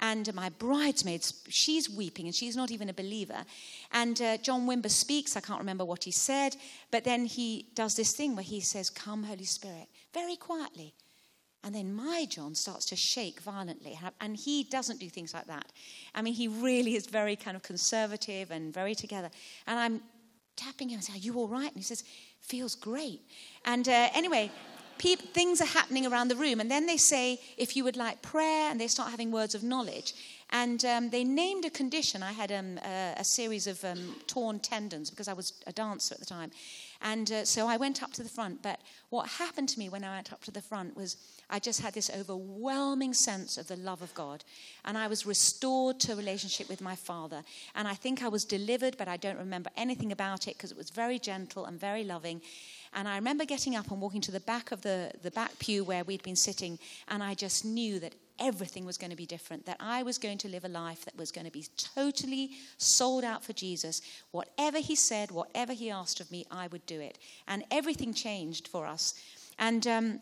And 0.00 0.32
my 0.34 0.50
bridesmaid, 0.50 1.24
she's 1.48 1.88
weeping 1.88 2.26
and 2.26 2.34
she's 2.34 2.56
not 2.56 2.70
even 2.70 2.90
a 2.90 2.94
believer. 2.94 3.46
And 3.92 4.20
uh, 4.20 4.36
John 4.36 4.66
Wimber 4.66 4.90
speaks, 4.90 5.36
I 5.36 5.40
can't 5.40 5.58
remember 5.58 5.86
what 5.86 6.04
he 6.04 6.10
said, 6.10 6.54
but 6.90 7.04
then 7.04 7.24
he 7.24 7.66
does 7.74 7.96
this 7.96 8.12
thing 8.12 8.36
where 8.36 8.44
he 8.44 8.60
says, 8.60 8.90
Come, 8.90 9.24
Holy 9.24 9.44
Spirit, 9.44 9.88
very 10.12 10.36
quietly. 10.36 10.94
And 11.64 11.74
then 11.74 11.92
my 11.92 12.26
John 12.30 12.54
starts 12.54 12.86
to 12.86 12.96
shake 12.96 13.40
violently. 13.40 13.98
And 14.20 14.36
he 14.36 14.64
doesn't 14.64 15.00
do 15.00 15.08
things 15.08 15.34
like 15.34 15.46
that. 15.46 15.72
I 16.14 16.22
mean, 16.22 16.34
he 16.34 16.48
really 16.48 16.94
is 16.94 17.06
very 17.06 17.36
kind 17.36 17.56
of 17.56 17.62
conservative 17.62 18.50
and 18.50 18.72
very 18.72 18.94
together. 18.94 19.30
And 19.66 19.78
I'm 19.78 20.00
tapping 20.56 20.90
him 20.90 20.96
and 20.96 21.04
say, 21.04 21.14
Are 21.14 21.18
you 21.18 21.34
all 21.34 21.48
right? 21.48 21.68
And 21.68 21.76
he 21.76 21.82
says, 21.82 22.04
Feels 22.40 22.74
great. 22.74 23.22
And 23.64 23.88
uh, 23.88 24.08
anyway, 24.14 24.50
things 24.98 25.60
are 25.60 25.66
happening 25.66 26.06
around 26.06 26.28
the 26.28 26.36
room. 26.36 26.60
And 26.60 26.70
then 26.70 26.86
they 26.86 26.96
say, 26.96 27.40
If 27.56 27.76
you 27.76 27.84
would 27.84 27.96
like 27.96 28.22
prayer, 28.22 28.70
and 28.70 28.80
they 28.80 28.88
start 28.88 29.10
having 29.10 29.32
words 29.32 29.54
of 29.54 29.62
knowledge. 29.62 30.14
And 30.50 30.82
um, 30.86 31.10
they 31.10 31.24
named 31.24 31.66
a 31.66 31.70
condition. 31.70 32.22
I 32.22 32.32
had 32.32 32.50
um, 32.50 32.78
a, 32.78 33.14
a, 33.18 33.24
series 33.24 33.66
of 33.66 33.84
um, 33.84 34.16
torn 34.26 34.60
tendons 34.60 35.10
because 35.10 35.28
I 35.28 35.34
was 35.34 35.52
a 35.66 35.72
dancer 35.72 36.14
at 36.14 36.20
the 36.20 36.26
time. 36.26 36.50
And 37.02 37.30
uh, 37.30 37.44
so 37.44 37.68
I 37.68 37.76
went 37.76 38.02
up 38.02 38.12
to 38.14 38.22
the 38.22 38.30
front. 38.30 38.62
But 38.62 38.80
what 39.10 39.28
happened 39.28 39.68
to 39.70 39.78
me 39.78 39.90
when 39.90 40.04
I 40.04 40.16
went 40.16 40.32
up 40.32 40.42
to 40.44 40.50
the 40.50 40.62
front 40.62 40.96
was 40.96 41.16
I 41.50 41.58
just 41.58 41.82
had 41.82 41.92
this 41.92 42.10
overwhelming 42.10 43.12
sense 43.12 43.58
of 43.58 43.68
the 43.68 43.76
love 43.76 44.00
of 44.00 44.14
God. 44.14 44.42
And 44.86 44.96
I 44.96 45.06
was 45.06 45.26
restored 45.26 46.00
to 46.00 46.12
a 46.12 46.16
relationship 46.16 46.68
with 46.68 46.80
my 46.80 46.96
Father. 46.96 47.42
And 47.74 47.86
I 47.86 47.94
think 47.94 48.22
I 48.22 48.28
was 48.28 48.46
delivered, 48.46 48.96
but 48.96 49.06
I 49.06 49.18
don't 49.18 49.38
remember 49.38 49.70
anything 49.76 50.12
about 50.12 50.48
it 50.48 50.56
because 50.56 50.72
it 50.72 50.78
was 50.78 50.90
very 50.90 51.18
gentle 51.18 51.66
and 51.66 51.78
very 51.78 52.04
loving. 52.04 52.40
And 52.94 53.06
I 53.06 53.16
remember 53.16 53.44
getting 53.44 53.76
up 53.76 53.90
and 53.90 54.00
walking 54.00 54.22
to 54.22 54.32
the 54.32 54.40
back 54.40 54.72
of 54.72 54.80
the, 54.80 55.12
the 55.22 55.30
back 55.30 55.58
pew 55.58 55.84
where 55.84 56.04
we'd 56.04 56.22
been 56.22 56.36
sitting. 56.36 56.78
And 57.08 57.22
I 57.22 57.34
just 57.34 57.66
knew 57.66 58.00
that 58.00 58.14
everything 58.38 58.84
was 58.84 58.98
going 58.98 59.10
to 59.10 59.16
be 59.16 59.26
different, 59.26 59.66
that 59.66 59.76
I 59.80 60.02
was 60.02 60.18
going 60.18 60.38
to 60.38 60.48
live 60.48 60.64
a 60.64 60.68
life 60.68 61.04
that 61.04 61.16
was 61.16 61.32
going 61.32 61.46
to 61.46 61.52
be 61.52 61.66
totally 61.76 62.52
sold 62.76 63.24
out 63.24 63.44
for 63.44 63.52
Jesus. 63.52 64.00
Whatever 64.30 64.78
he 64.78 64.94
said, 64.94 65.30
whatever 65.30 65.72
he 65.72 65.90
asked 65.90 66.20
of 66.20 66.30
me, 66.30 66.46
I 66.50 66.68
would 66.68 66.84
do 66.86 67.00
it. 67.00 67.18
And 67.46 67.64
everything 67.70 68.14
changed 68.14 68.68
for 68.68 68.86
us. 68.86 69.14
And 69.58 69.86
um, 69.86 70.20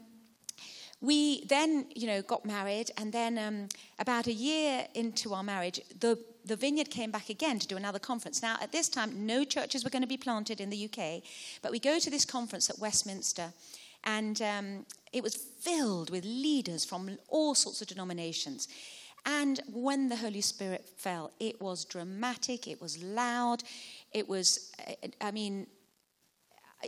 we 1.01 1.45
then, 1.45 1.87
you 1.95 2.07
know, 2.07 2.23
got 2.23 2.45
married. 2.45 2.91
And 2.97 3.13
then 3.13 3.39
um, 3.39 3.69
about 3.99 4.27
a 4.27 4.33
year 4.33 4.87
into 4.95 5.35
our 5.35 5.43
marriage, 5.43 5.81
the 6.01 6.19
the 6.47 6.57
vineyard 6.57 6.91
came 6.91 7.11
back 7.11 7.29
again 7.29 7.59
to 7.59 7.67
do 7.67 7.77
another 7.77 7.99
conference. 7.99 8.41
Now, 8.41 8.57
at 8.61 8.73
this 8.73 8.89
time, 8.89 9.27
no 9.27 9.45
churches 9.45 9.83
were 9.83 9.91
going 9.91 10.03
to 10.03 10.09
be 10.09 10.17
planted 10.17 10.61
in 10.61 10.71
the 10.71 10.85
UK, 10.85 11.23
but 11.61 11.73
we 11.73 11.81
go 11.81 11.99
to 11.99 12.11
this 12.11 12.25
conference 12.25 12.71
at 12.71 12.79
Westminster, 12.79 13.53
and 14.07 14.41
um, 14.41 14.87
it 15.13 15.23
was 15.23 15.37
filled 15.37 16.11
with 16.11 16.25
leaders 16.25 16.85
from 16.85 17.19
all 17.29 17.55
sorts 17.55 17.83
of 17.83 17.89
denominations. 17.89 18.69
And 19.27 19.61
when 19.73 20.09
the 20.09 20.17
Holy 20.17 20.41
Spirit 20.41 20.89
fell, 20.97 21.33
it 21.41 21.61
was 21.61 21.85
dramatic, 21.85 22.69
it 22.69 22.81
was 22.81 23.03
loud, 23.03 23.65
it 24.13 24.29
was, 24.29 24.73
I 25.21 25.33
mean, 25.33 25.67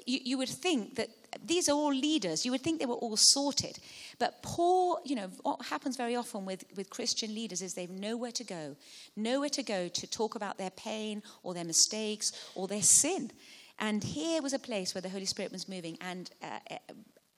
you, 0.07 0.21
you 0.23 0.39
would 0.39 0.49
think 0.49 0.95
that 0.97 1.09
these 1.45 1.69
are 1.69 1.73
all 1.73 1.93
leaders. 1.93 2.45
You 2.45 2.53
would 2.53 2.61
think 2.61 2.79
they 2.79 2.87
were 2.87 2.95
all 2.95 3.17
sorted. 3.17 3.79
But 4.19 4.43
poor, 4.43 4.99
you 5.05 5.17
know, 5.17 5.29
what 5.43 5.65
happens 5.67 5.97
very 5.97 6.15
often 6.15 6.45
with, 6.45 6.65
with 6.77 6.91
Christian 6.91 7.35
leaders 7.35 7.63
is 7.63 7.75
they've 7.75 7.91
nowhere 7.91 8.33
to 8.33 8.45
go, 8.45 8.77
nowhere 9.17 9.49
to 9.51 9.63
go 9.63 9.89
to 9.89 10.07
talk 10.07 10.35
about 10.35 10.59
their 10.59 10.71
pain 10.71 11.23
or 11.43 11.55
their 11.55 11.65
mistakes 11.65 12.33
or 12.55 12.69
their 12.69 12.83
sin. 12.83 13.31
And 13.79 14.03
here 14.03 14.43
was 14.43 14.53
a 14.53 14.59
place 14.59 14.95
where 14.95 15.03
the 15.03 15.09
Holy 15.09 15.25
Spirit 15.25 15.53
was 15.53 15.69
moving, 15.69 15.99
and 16.01 16.31
uh, 16.43 16.59
uh 16.71 16.77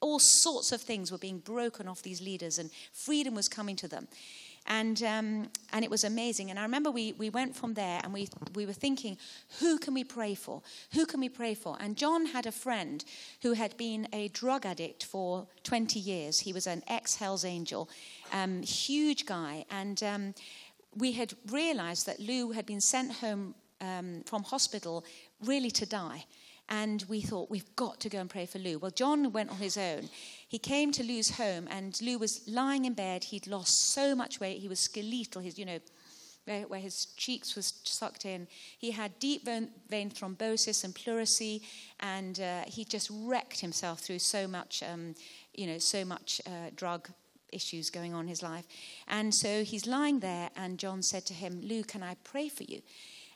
all 0.01 0.19
sorts 0.19 0.73
of 0.73 0.81
things 0.81 1.13
were 1.13 1.19
being 1.19 1.39
broken 1.39 1.87
off 1.87 2.03
these 2.03 2.23
leaders, 2.23 2.59
and 2.59 2.71
freedom 2.93 3.35
was 3.35 3.49
coming 3.49 3.77
to 3.77 3.89
them. 3.89 4.09
And, 4.67 5.03
um, 5.03 5.51
and 5.73 5.85
it 5.85 5.91
was 5.91 6.05
amazing. 6.05 6.51
And 6.51 6.59
I 6.59 6.63
remember 6.63 6.91
we, 6.91 7.13
we 7.15 7.31
went 7.31 7.57
from 7.57 7.75
there 7.75 8.01
and 8.05 8.13
we, 8.13 8.29
we 8.55 8.67
were 8.67 8.73
thinking, 8.73 9.17
who 9.59 9.79
can 9.79 9.95
we 9.95 10.05
pray 10.05 10.35
for? 10.35 10.63
Who 10.93 11.07
can 11.07 11.21
we 11.21 11.29
pray 11.29 11.55
for? 11.55 11.77
And 11.81 11.97
John 11.97 12.27
had 12.27 12.47
a 12.47 12.53
friend 12.53 13.05
who 13.43 13.55
had 13.55 13.77
been 13.77 14.07
a 14.13 14.29
drug 14.29 14.67
addict 14.67 15.05
for 15.05 15.47
20 15.65 15.99
years. 15.99 16.41
He 16.41 16.53
was 16.53 16.67
an 16.67 16.83
ex 16.87 17.17
Hells 17.17 17.45
Angel, 17.45 17.89
um, 18.33 18.63
huge 18.63 19.27
guy. 19.27 19.65
And 19.71 20.03
um, 20.03 20.35
we 20.95 21.13
had 21.13 21.33
realized 21.51 22.07
that 22.07 22.21
Lou 22.21 22.53
had 22.53 22.67
been 22.67 22.81
sent 22.81 23.13
home 23.13 23.55
um, 23.81 24.23
from 24.27 24.43
hospital 24.43 25.05
really 25.45 25.71
to 25.73 25.87
die 25.87 26.25
and 26.71 27.05
we 27.09 27.21
thought 27.21 27.51
we've 27.51 27.75
got 27.75 27.99
to 28.01 28.09
go 28.09 28.21
and 28.21 28.31
pray 28.31 28.47
for 28.47 28.61
Lou. 28.61 28.79
Well, 28.79 28.93
John 28.93 29.33
went 29.33 29.51
on 29.51 29.57
his 29.57 29.77
own. 29.77 30.09
He 30.49 30.59
came 30.59 30.93
to 30.93 31.03
Lou's 31.03 31.33
home, 31.33 31.67
and 31.69 32.01
Lou 32.01 32.17
was 32.17 32.47
lying 32.47 32.85
in 32.85 32.95
bed. 32.95 33.25
He'd 33.25 33.49
lost 33.49 33.93
so 33.93 34.15
much 34.15 34.39
weight. 34.39 34.61
He 34.61 34.69
was 34.69 34.79
skeletal. 34.79 35.43
His, 35.43 35.59
you 35.59 35.65
know, 35.65 35.81
where, 36.45 36.63
where 36.63 36.81
his 36.81 37.07
cheeks 37.17 37.57
was 37.57 37.75
sucked 37.85 38.25
in. 38.25 38.47
He 38.79 38.93
had 38.93 39.19
deep 39.19 39.45
vein, 39.45 39.71
vein 39.89 40.11
thrombosis 40.11 40.85
and 40.85 40.95
pleurisy, 40.95 41.63
and 41.99 42.39
uh, 42.39 42.63
he 42.67 42.85
just 42.85 43.11
wrecked 43.13 43.61
himself 43.61 43.99
through 43.99 44.21
so 44.21 44.47
much, 44.47 44.83
um, 44.89 45.17
you 45.55 45.67
know, 45.67 45.79
so 45.79 46.05
much 46.05 46.41
uh, 46.47 46.71
drug 46.77 47.11
issues 47.53 47.91
going 47.91 48.15
on 48.15 48.23
in 48.23 48.29
his 48.29 48.45
life. 48.45 48.65
And 49.09 49.35
so 49.35 49.65
he's 49.65 49.89
lying 49.89 50.21
there, 50.21 50.51
and 50.57 50.79
John 50.79 51.03
said 51.03 51.27
to 51.27 51.35
him, 51.35 51.61
Lou, 51.65 51.83
can 51.83 52.03
I 52.05 52.15
pray 52.23 52.49
for 52.49 52.63
you? 52.63 52.81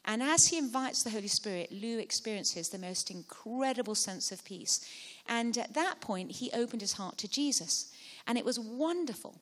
And 0.04 0.22
as 0.22 0.48
he 0.48 0.58
invites 0.58 1.02
the 1.02 1.10
Holy 1.10 1.28
Spirit, 1.28 1.72
Lou 1.72 1.98
experiences 1.98 2.68
the 2.68 2.78
most 2.78 3.10
incredible 3.10 3.94
sense 3.94 4.30
of 4.32 4.44
peace. 4.44 4.86
And 5.26 5.56
at 5.56 5.74
that 5.74 6.00
point, 6.00 6.32
he 6.32 6.50
opened 6.52 6.82
his 6.82 6.94
heart 6.94 7.16
to 7.18 7.28
Jesus. 7.28 7.90
And 8.26 8.36
it 8.36 8.44
was 8.44 8.58
wonderful. 8.58 9.40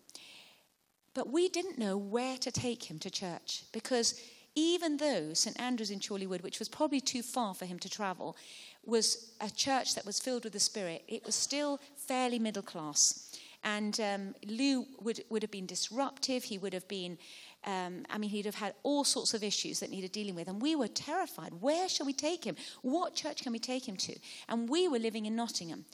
But 1.15 1.31
we 1.31 1.49
didn't 1.49 1.79
know 1.79 1.97
where 1.97 2.39
to 2.39 2.51
take 2.51 2.91
him 2.91 2.99
to 3.01 3.11
church 3.11 3.65
because 3.73 4.21
even 4.55 4.99
though 4.99 5.33
St. 5.33 5.59
Andrew's 5.61 5.91
in 5.91 5.99
Chorleywood, 5.99 6.43
which 6.43 6.59
was 6.59 6.69
probably 6.69 7.01
too 7.01 7.23
far 7.23 7.55
for 7.55 7.65
him 7.65 7.79
to 7.81 7.89
travel, 7.89 8.37
was 8.85 9.33
a 9.41 9.51
church 9.51 9.95
that 9.95 10.07
was 10.07 10.21
filled 10.21 10.45
with 10.45 10.53
the 10.53 10.61
Spirit, 10.61 11.05
it 11.09 11.25
was 11.25 11.35
still 11.35 11.81
fairly 11.97 12.39
middle 12.39 12.63
class. 12.63 13.37
And 13.65 13.99
um, 14.01 14.35
Lou 14.47 14.87
would, 15.01 15.25
would 15.31 15.43
have 15.43 15.51
been 15.51 15.67
disruptive. 15.67 16.45
He 16.45 16.59
would 16.59 16.73
have 16.73 16.89
been 16.89 17.17
um, 17.65 18.05
I 18.11 18.19
mean, 18.19 18.31
he'd 18.31 18.47
have 18.47 18.57
had 18.57 18.75
all 18.83 19.05
sorts 19.05 19.35
of 19.35 19.45
issues 19.45 19.81
that 19.81 19.91
needed 19.91 20.13
dealing 20.13 20.35
with. 20.35 20.49
And 20.49 20.61
we 20.61 20.75
were 20.75 20.89
terrified. 20.89 21.53
Where 21.61 21.89
shall 21.89 22.07
we 22.07 22.13
take 22.13 22.45
him? 22.45 22.57
What 22.83 23.15
church 23.15 23.43
can 23.43 23.53
we 23.53 23.59
take 23.59 23.87
him 23.87 23.97
to? 23.99 24.17
And 24.49 24.69
we 24.69 24.89
were 24.89 24.99
living 24.99 25.27
in 25.27 25.37
Nottingham. 25.37 25.85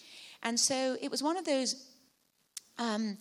And 0.42 0.58
so 0.58 0.96
it 1.00 1.10
was 1.10 1.22
one 1.22 1.36
of 1.36 1.44
those 1.44 1.86
um, 2.78 3.18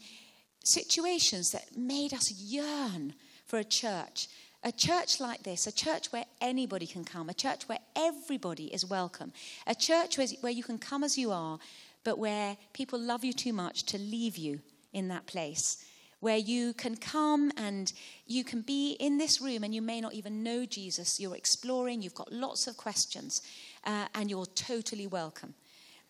situations 0.64 1.52
that 1.52 1.76
made 1.76 2.14
us 2.14 2.32
yearn 2.32 3.14
for 3.46 3.60
a 3.60 3.66
church. 3.66 4.28
A 4.64 4.72
church 4.72 5.20
like 5.20 5.44
this, 5.44 5.68
a 5.68 5.72
church 5.72 6.12
where 6.12 6.26
anybody 6.42 6.88
can 6.88 7.04
come, 7.04 7.30
a 7.30 7.34
church 7.34 7.68
where 7.70 7.80
everybody 7.96 8.66
is 8.74 8.86
welcome, 8.86 9.32
a 9.68 9.76
church 9.76 10.18
where, 10.18 10.28
where 10.42 10.52
you 10.52 10.64
can 10.64 10.78
come 10.80 11.04
as 11.04 11.18
you 11.18 11.32
are, 11.32 11.60
but 12.04 12.18
where 12.18 12.58
people 12.74 13.00
love 13.00 13.24
you 13.24 13.34
too 13.34 13.54
much 13.54 13.84
to 13.84 13.98
leave 13.98 14.36
you 14.36 14.60
in 14.94 15.10
that 15.10 15.28
place 15.28 15.86
where 16.20 16.38
you 16.38 16.74
can 16.74 16.96
come 16.96 17.52
and 17.58 17.94
you 18.26 18.44
can 18.44 18.62
be 18.62 18.92
in 19.00 19.18
this 19.18 19.40
room 19.40 19.64
and 19.64 19.74
you 19.74 19.82
may 19.82 20.02
not 20.02 20.14
even 20.14 20.44
know 20.44 20.66
Jesus. 20.66 21.20
You're 21.20 21.36
exploring, 21.36 22.02
you've 22.02 22.16
got 22.16 22.32
lots 22.32 22.68
of 22.68 22.78
questions, 22.78 23.42
uh, 23.86 24.08
and 24.16 24.30
you're 24.30 24.48
totally 24.48 25.08
welcome. 25.08 25.54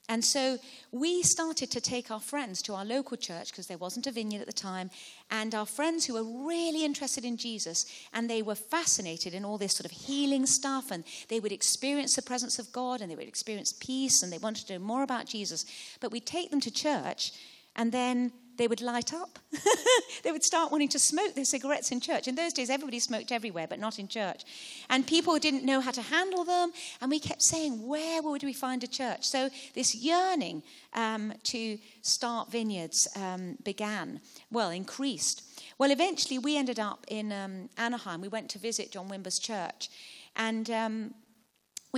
And 0.10 0.24
so 0.24 0.58
we 0.94 1.22
started 1.22 1.70
to 1.72 1.82
take 1.82 2.10
our 2.10 2.22
friends 2.22 2.62
to 2.62 2.74
our 2.74 2.86
local 2.86 3.18
church 3.18 3.52
because 3.52 3.68
there 3.68 3.78
wasn't 3.78 4.08
a 4.08 4.12
vineyard 4.12 4.40
at 4.40 4.48
the 4.48 4.54
time, 4.54 4.90
and 5.30 5.54
our 5.54 5.66
friends 5.66 6.06
who 6.06 6.14
were 6.14 6.48
really 6.48 6.86
interested 6.86 7.26
in 7.26 7.36
Jesus 7.36 7.86
and 8.14 8.30
they 8.30 8.42
were 8.42 8.56
fascinated 8.56 9.34
in 9.34 9.44
all 9.44 9.58
this 9.58 9.76
sort 9.76 9.86
of 9.86 9.92
healing 9.92 10.46
stuff, 10.46 10.92
and 10.92 11.04
they 11.28 11.42
would 11.42 11.52
experience 11.52 12.16
the 12.16 12.22
presence 12.22 12.58
of 12.58 12.72
God 12.72 13.02
and 13.02 13.12
they 13.12 13.18
would 13.18 13.28
experience 13.28 13.74
peace 13.74 14.24
and 14.24 14.32
they 14.32 14.38
wanted 14.38 14.68
to 14.68 14.74
know 14.74 14.80
more 14.80 15.04
about 15.04 15.26
Jesus. 15.26 15.66
But 16.00 16.12
we'd 16.12 16.26
take 16.26 16.52
them 16.52 16.62
to 16.62 16.72
church, 16.72 17.34
and 17.76 17.92
then 17.92 18.32
they 18.58 18.68
would 18.68 18.82
light 18.82 19.14
up. 19.14 19.40
they 20.24 20.32
would 20.32 20.44
start 20.44 20.72
wanting 20.72 20.90
to 20.90 21.00
smoke 21.00 21.36
their 21.36 21.46
cigarettes 21.46 21.92
in 21.92 22.00
church. 22.00 22.28
In 22.28 22.36
those 22.36 22.54
days, 22.54 22.70
everybody 22.70 23.00
smoked 23.00 23.32
everywhere, 23.32 23.68
but 23.68 23.80
not 23.80 24.00
in 24.00 24.08
church. 24.08 24.44
And 24.90 25.06
people 25.06 25.38
didn't 25.40 25.64
know 25.64 25.80
how 25.80 25.92
to 25.92 26.02
handle 26.02 26.44
them. 26.44 26.72
And 27.02 27.10
we 27.12 27.20
kept 27.20 27.44
saying, 27.44 27.88
where 27.88 28.22
would 28.22 28.44
we 28.44 28.54
find 28.54 28.84
a 28.84 28.88
church? 28.88 29.26
So 29.26 29.50
this 29.76 29.96
yearning 29.96 30.64
um, 30.94 31.34
to 31.44 31.78
start 32.02 32.52
vineyards 32.52 33.08
um, 33.16 33.58
began, 33.64 34.20
well, 34.52 34.70
increased. 34.70 35.44
Well, 35.78 35.92
eventually, 35.92 36.40
we 36.40 36.58
ended 36.58 36.80
up 36.80 37.06
in 37.08 37.32
um, 37.32 37.70
Anaheim. 37.78 38.22
We 38.22 38.28
went 38.28 38.50
to 38.52 38.60
visit 38.60 38.92
John 38.92 39.08
Wimber's 39.08 39.40
church. 39.40 39.90
And 40.36 40.70
um, 40.70 41.14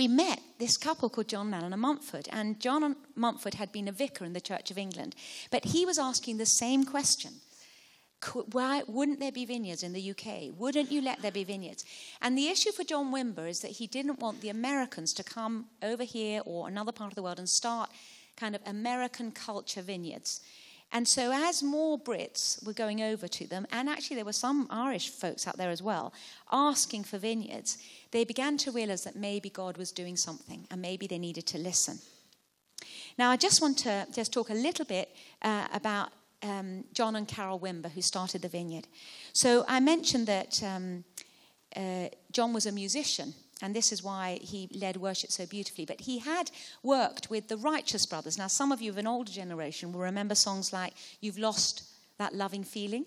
we 0.00 0.08
met 0.08 0.40
this 0.58 0.78
couple 0.78 1.10
called 1.10 1.28
John 1.28 1.52
and 1.52 1.54
Eleanor 1.56 1.76
Mumford. 1.76 2.26
And 2.32 2.58
John 2.58 2.96
Mumford 3.14 3.52
had 3.52 3.70
been 3.70 3.86
a 3.86 3.92
vicar 3.92 4.24
in 4.24 4.32
the 4.32 4.40
Church 4.40 4.70
of 4.70 4.78
England. 4.78 5.14
But 5.50 5.66
he 5.66 5.84
was 5.84 5.98
asking 5.98 6.38
the 6.38 6.46
same 6.46 6.84
question 6.84 7.32
why 8.52 8.82
wouldn't 8.86 9.20
there 9.20 9.32
be 9.32 9.44
vineyards 9.44 9.82
in 9.82 9.92
the 9.92 10.10
UK? 10.10 10.58
Wouldn't 10.58 10.90
you 10.90 11.02
let 11.02 11.20
there 11.20 11.32
be 11.32 11.44
vineyards? 11.44 11.84
And 12.22 12.36
the 12.36 12.48
issue 12.48 12.72
for 12.72 12.84
John 12.84 13.12
Wimber 13.12 13.46
is 13.48 13.60
that 13.60 13.72
he 13.72 13.86
didn't 13.86 14.20
want 14.20 14.40
the 14.40 14.48
Americans 14.48 15.12
to 15.14 15.24
come 15.24 15.66
over 15.82 16.04
here 16.04 16.40
or 16.46 16.68
another 16.68 16.92
part 16.92 17.10
of 17.10 17.14
the 17.14 17.22
world 17.22 17.38
and 17.38 17.48
start 17.48 17.90
kind 18.36 18.54
of 18.54 18.62
American 18.66 19.32
culture 19.32 19.82
vineyards. 19.82 20.40
And 20.92 21.06
so, 21.06 21.30
as 21.32 21.62
more 21.62 21.98
Brits 21.98 22.64
were 22.66 22.72
going 22.72 23.00
over 23.00 23.28
to 23.28 23.46
them, 23.46 23.66
and 23.70 23.88
actually 23.88 24.16
there 24.16 24.24
were 24.24 24.32
some 24.32 24.66
Irish 24.70 25.08
folks 25.08 25.46
out 25.46 25.56
there 25.56 25.70
as 25.70 25.82
well, 25.82 26.12
asking 26.50 27.04
for 27.04 27.16
vineyards, 27.18 27.78
they 28.10 28.24
began 28.24 28.56
to 28.58 28.72
realize 28.72 29.04
that 29.04 29.14
maybe 29.14 29.50
God 29.50 29.76
was 29.76 29.92
doing 29.92 30.16
something 30.16 30.66
and 30.70 30.82
maybe 30.82 31.06
they 31.06 31.18
needed 31.18 31.46
to 31.46 31.58
listen. 31.58 31.98
Now, 33.16 33.30
I 33.30 33.36
just 33.36 33.62
want 33.62 33.78
to 33.78 34.06
just 34.12 34.32
talk 34.32 34.50
a 34.50 34.54
little 34.54 34.84
bit 34.84 35.14
uh, 35.42 35.68
about 35.72 36.10
um, 36.42 36.84
John 36.92 37.14
and 37.16 37.28
Carol 37.28 37.60
Wimber, 37.60 37.90
who 37.90 38.02
started 38.02 38.42
the 38.42 38.48
vineyard. 38.48 38.88
So, 39.32 39.64
I 39.68 39.78
mentioned 39.78 40.26
that 40.26 40.60
um, 40.64 41.04
uh, 41.76 42.08
John 42.32 42.52
was 42.52 42.66
a 42.66 42.72
musician 42.72 43.34
and 43.62 43.74
this 43.74 43.92
is 43.92 44.02
why 44.02 44.38
he 44.40 44.68
led 44.74 44.96
worship 44.96 45.30
so 45.30 45.46
beautifully. 45.46 45.84
But 45.84 46.00
he 46.00 46.18
had 46.18 46.50
worked 46.82 47.30
with 47.30 47.48
the 47.48 47.56
Righteous 47.56 48.06
Brothers. 48.06 48.38
Now, 48.38 48.46
some 48.46 48.72
of 48.72 48.80
you 48.80 48.90
of 48.90 48.98
an 48.98 49.06
older 49.06 49.32
generation 49.32 49.92
will 49.92 50.00
remember 50.00 50.34
songs 50.34 50.72
like 50.72 50.94
You've 51.20 51.38
Lost 51.38 51.84
That 52.18 52.34
Loving 52.34 52.64
Feeling. 52.64 53.04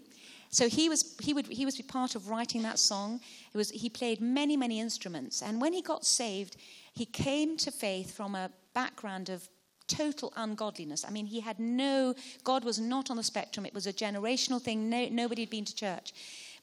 So 0.50 0.70
he 0.70 0.88
was, 0.88 1.16
he 1.20 1.34
would, 1.34 1.48
he 1.48 1.66
was 1.66 1.82
part 1.82 2.14
of 2.14 2.30
writing 2.30 2.62
that 2.62 2.78
song. 2.78 3.20
It 3.54 3.58
was, 3.58 3.72
he 3.72 3.90
played 3.90 4.22
many, 4.22 4.56
many 4.56 4.80
instruments. 4.80 5.42
And 5.42 5.60
when 5.60 5.74
he 5.74 5.82
got 5.82 6.06
saved, 6.06 6.58
he 6.94 7.06
came 7.06 7.58
to 7.58 7.72
faith 7.72 8.16
from 8.16 8.36
a 8.36 8.52
background 8.76 9.30
of 9.30 9.50
total 9.88 10.32
ungodliness. 10.36 11.04
I 11.06 11.10
mean, 11.10 11.26
he 11.26 11.40
had 11.40 11.60
no, 11.60 12.14
God 12.44 12.64
was 12.64 12.80
not 12.80 13.10
on 13.10 13.18
the 13.18 13.24
spectrum. 13.24 13.66
It 13.66 13.74
was 13.74 13.88
a 13.88 13.94
generational 13.94 14.62
thing. 14.62 14.90
No, 14.90 15.08
nobody 15.10 15.42
had 15.42 15.50
been 15.50 15.66
to 15.66 15.76
church. 15.76 16.14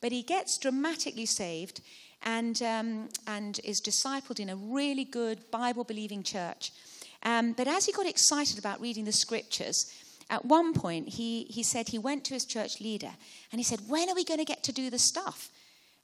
But 0.01 0.13
he 0.13 0.23
gets 0.23 0.57
dramatically 0.57 1.27
saved 1.27 1.81
and, 2.23 2.63
um, 2.63 3.09
and 3.27 3.61
is 3.65 3.81
discipled 3.81 4.41
in 4.41 4.51
a 4.51 4.57
really 4.57 5.05
good 5.05 5.51
Bible 5.51 5.85
believing 5.85 6.23
church. 6.23 6.73
Um, 7.23 7.53
but 7.53 7.69
as 7.69 7.87
he 7.87 7.93
got 7.93 8.07
excited 8.07 8.59
about 8.59 8.81
reading 8.81 9.05
the 9.05 9.13
scriptures, 9.13 9.93
at 10.31 10.45
one 10.45 10.73
point 10.73 11.09
he, 11.09 11.45
he 11.45 11.63
said 11.63 11.89
he 11.89 11.99
went 11.99 12.25
to 12.25 12.35
his 12.35 12.45
church 12.45 12.81
leader 12.81 13.11
and 13.53 13.59
he 13.59 13.65
said, 13.65 13.81
When 13.89 14.09
are 14.09 14.15
we 14.15 14.25
going 14.25 14.39
to 14.39 14.45
get 14.45 14.63
to 14.65 14.73
do 14.73 14.89
the 14.91 14.99
stuff? 14.99 15.51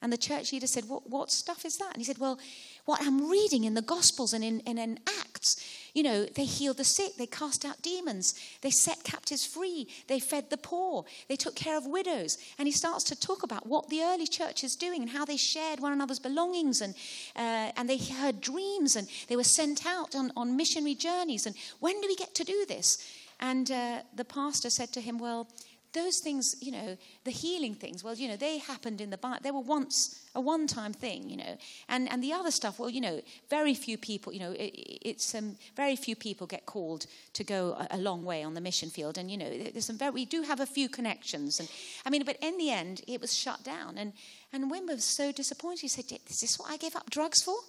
And 0.03 0.13
the 0.13 0.19
church 0.19 0.53
leader 0.53 0.67
said, 0.67 0.89
What, 0.89 1.09
what 1.09 1.31
stuff 1.31 1.65
is 1.65 1.79
that? 1.79 1.93
And 1.93 1.99
he 1.99 2.05
said, 2.05 2.19
Well, 2.19 2.39
what 2.85 3.01
I'm 3.03 3.31
reading 3.31 3.65
in 3.65 3.75
the 3.75 3.83
Gospels 3.83 4.33
and 4.33 4.45
in, 4.45 4.63
and 4.67 4.79
in 4.79 4.99
Acts, 5.21 5.65
you 5.97 6.03
know, 6.03 6.27
they 6.27 6.45
healed 6.45 6.77
the 6.77 6.85
sick, 6.85 7.17
they 7.17 7.25
cast 7.25 7.65
out 7.65 7.81
demons, 7.81 8.35
they 8.61 8.69
set 8.69 9.03
captives 9.03 9.47
free, 9.47 9.89
they 10.09 10.21
fed 10.21 10.51
the 10.51 10.59
poor, 10.59 11.07
they 11.27 11.37
took 11.37 11.57
care 11.57 11.79
of 11.79 11.87
widows. 11.87 12.37
And 12.59 12.69
he 12.69 12.73
starts 12.73 13.03
to 13.05 13.19
talk 13.19 13.43
about 13.43 13.67
what 13.67 13.89
the 13.89 14.03
early 14.03 14.27
church 14.27 14.63
is 14.63 14.77
doing 14.77 15.01
and 15.01 15.11
how 15.11 15.25
they 15.25 15.39
shared 15.39 15.81
one 15.81 15.95
another's 15.95 16.19
belongings 16.19 16.83
and, 16.83 16.95
uh, 17.35 17.73
and 17.79 17.89
they 17.89 17.97
heard 17.97 18.43
dreams 18.43 18.95
and 18.95 19.09
they 19.29 19.37
were 19.37 19.43
sent 19.43 19.87
out 19.87 20.15
on, 20.15 20.33
on 20.37 20.55
missionary 20.55 20.95
journeys. 20.95 21.47
And 21.47 21.57
when 21.81 21.99
do 22.03 22.09
we 22.09 22.17
get 22.17 22.35
to 22.35 22.45
do 22.45 22.67
this? 22.69 22.99
And 23.41 23.71
uh, 23.71 24.03
the 24.15 24.27
pastor 24.27 24.69
said 24.69 24.93
to 24.93 25.01
him, 25.01 25.19
Well, 25.19 25.49
those 25.97 26.19
things, 26.19 26.55
you 26.61 26.71
know, 26.71 26.97
the 27.25 27.31
healing 27.31 27.75
things, 27.75 28.05
well, 28.05 28.15
you 28.15 28.29
know, 28.29 28.37
they 28.37 28.59
happened 28.59 29.01
in 29.01 29.09
the 29.09 29.17
Bible. 29.17 29.39
They 29.43 29.51
were 29.51 29.61
once 29.61 30.21
a 30.35 30.41
one 30.41 30.67
time 30.67 30.93
thing, 30.93 31.31
you 31.31 31.39
know. 31.39 31.57
And, 31.89 32.09
and 32.13 32.23
the 32.23 32.33
other 32.35 32.51
stuff, 32.51 32.79
well, 32.79 32.91
you 32.91 33.01
know, 33.01 33.23
very 33.49 33.75
few 33.75 33.97
people, 33.97 34.33
you 34.33 34.41
know, 34.41 34.53
it, 34.53 34.73
it's 35.03 35.35
um, 35.35 35.57
very 35.75 35.97
few 35.97 36.15
people 36.15 36.47
get 36.47 36.67
called 36.67 37.07
to 37.33 37.43
go 37.43 37.73
a, 37.73 37.97
a, 37.97 37.99
long 37.99 38.25
way 38.25 38.45
on 38.45 38.53
the 38.53 38.61
mission 38.61 38.91
field. 38.91 39.17
And, 39.17 39.31
you 39.31 39.39
know, 39.39 39.49
there's 39.49 39.87
some 39.87 39.97
very, 39.97 40.11
we 40.11 40.27
do 40.27 40.43
have 40.43 40.61
a 40.61 40.67
few 40.67 40.89
connections. 40.89 41.59
And 41.59 41.69
I 42.05 42.11
mean, 42.11 42.25
but 42.25 42.37
in 42.43 42.59
the 42.59 42.71
end, 42.71 43.01
it 43.09 43.21
was 43.21 43.35
shut 43.35 43.65
down. 43.65 43.97
And, 43.97 44.13
and 44.53 44.71
Wimber 44.71 44.95
was 44.95 45.05
so 45.05 45.33
disappointed. 45.33 45.81
He 45.81 45.89
said, 45.89 46.05
Is 46.29 46.41
this 46.41 46.59
what 46.59 46.71
I 46.71 46.77
gave 46.77 46.95
up 46.95 47.11
drugs 47.11 47.43
for? 47.43 47.57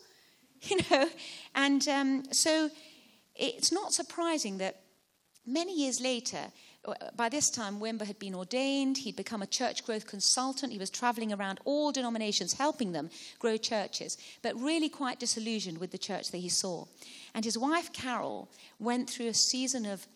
You 0.63 0.77
know? 0.89 1.07
And 1.53 1.87
um, 1.87 2.23
so 2.33 2.71
it's 3.35 3.71
not 3.71 3.93
surprising 3.93 4.57
that 4.57 4.81
many 5.45 5.73
years 5.73 6.01
later, 6.01 6.51
by 7.15 7.29
this 7.29 7.49
time, 7.49 7.79
Wimber 7.79 8.05
had 8.05 8.19
been 8.19 8.35
ordained. 8.35 8.97
He'd 8.99 9.15
become 9.15 9.41
a 9.41 9.47
church 9.47 9.85
growth 9.85 10.07
consultant. 10.07 10.71
He 10.71 10.79
was 10.79 10.89
traveling 10.89 11.33
around 11.33 11.59
all 11.65 11.91
denominations, 11.91 12.53
helping 12.53 12.91
them 12.91 13.09
grow 13.39 13.57
churches, 13.57 14.17
but 14.41 14.59
really 14.59 14.89
quite 14.89 15.19
disillusioned 15.19 15.79
with 15.79 15.91
the 15.91 15.97
church 15.97 16.31
that 16.31 16.37
he 16.37 16.49
saw. 16.49 16.85
And 17.33 17.43
his 17.43 17.57
wife, 17.57 17.91
Carol, 17.93 18.49
went 18.79 19.09
through 19.09 19.27
a 19.27 19.33
season 19.33 19.85
of 19.85 20.07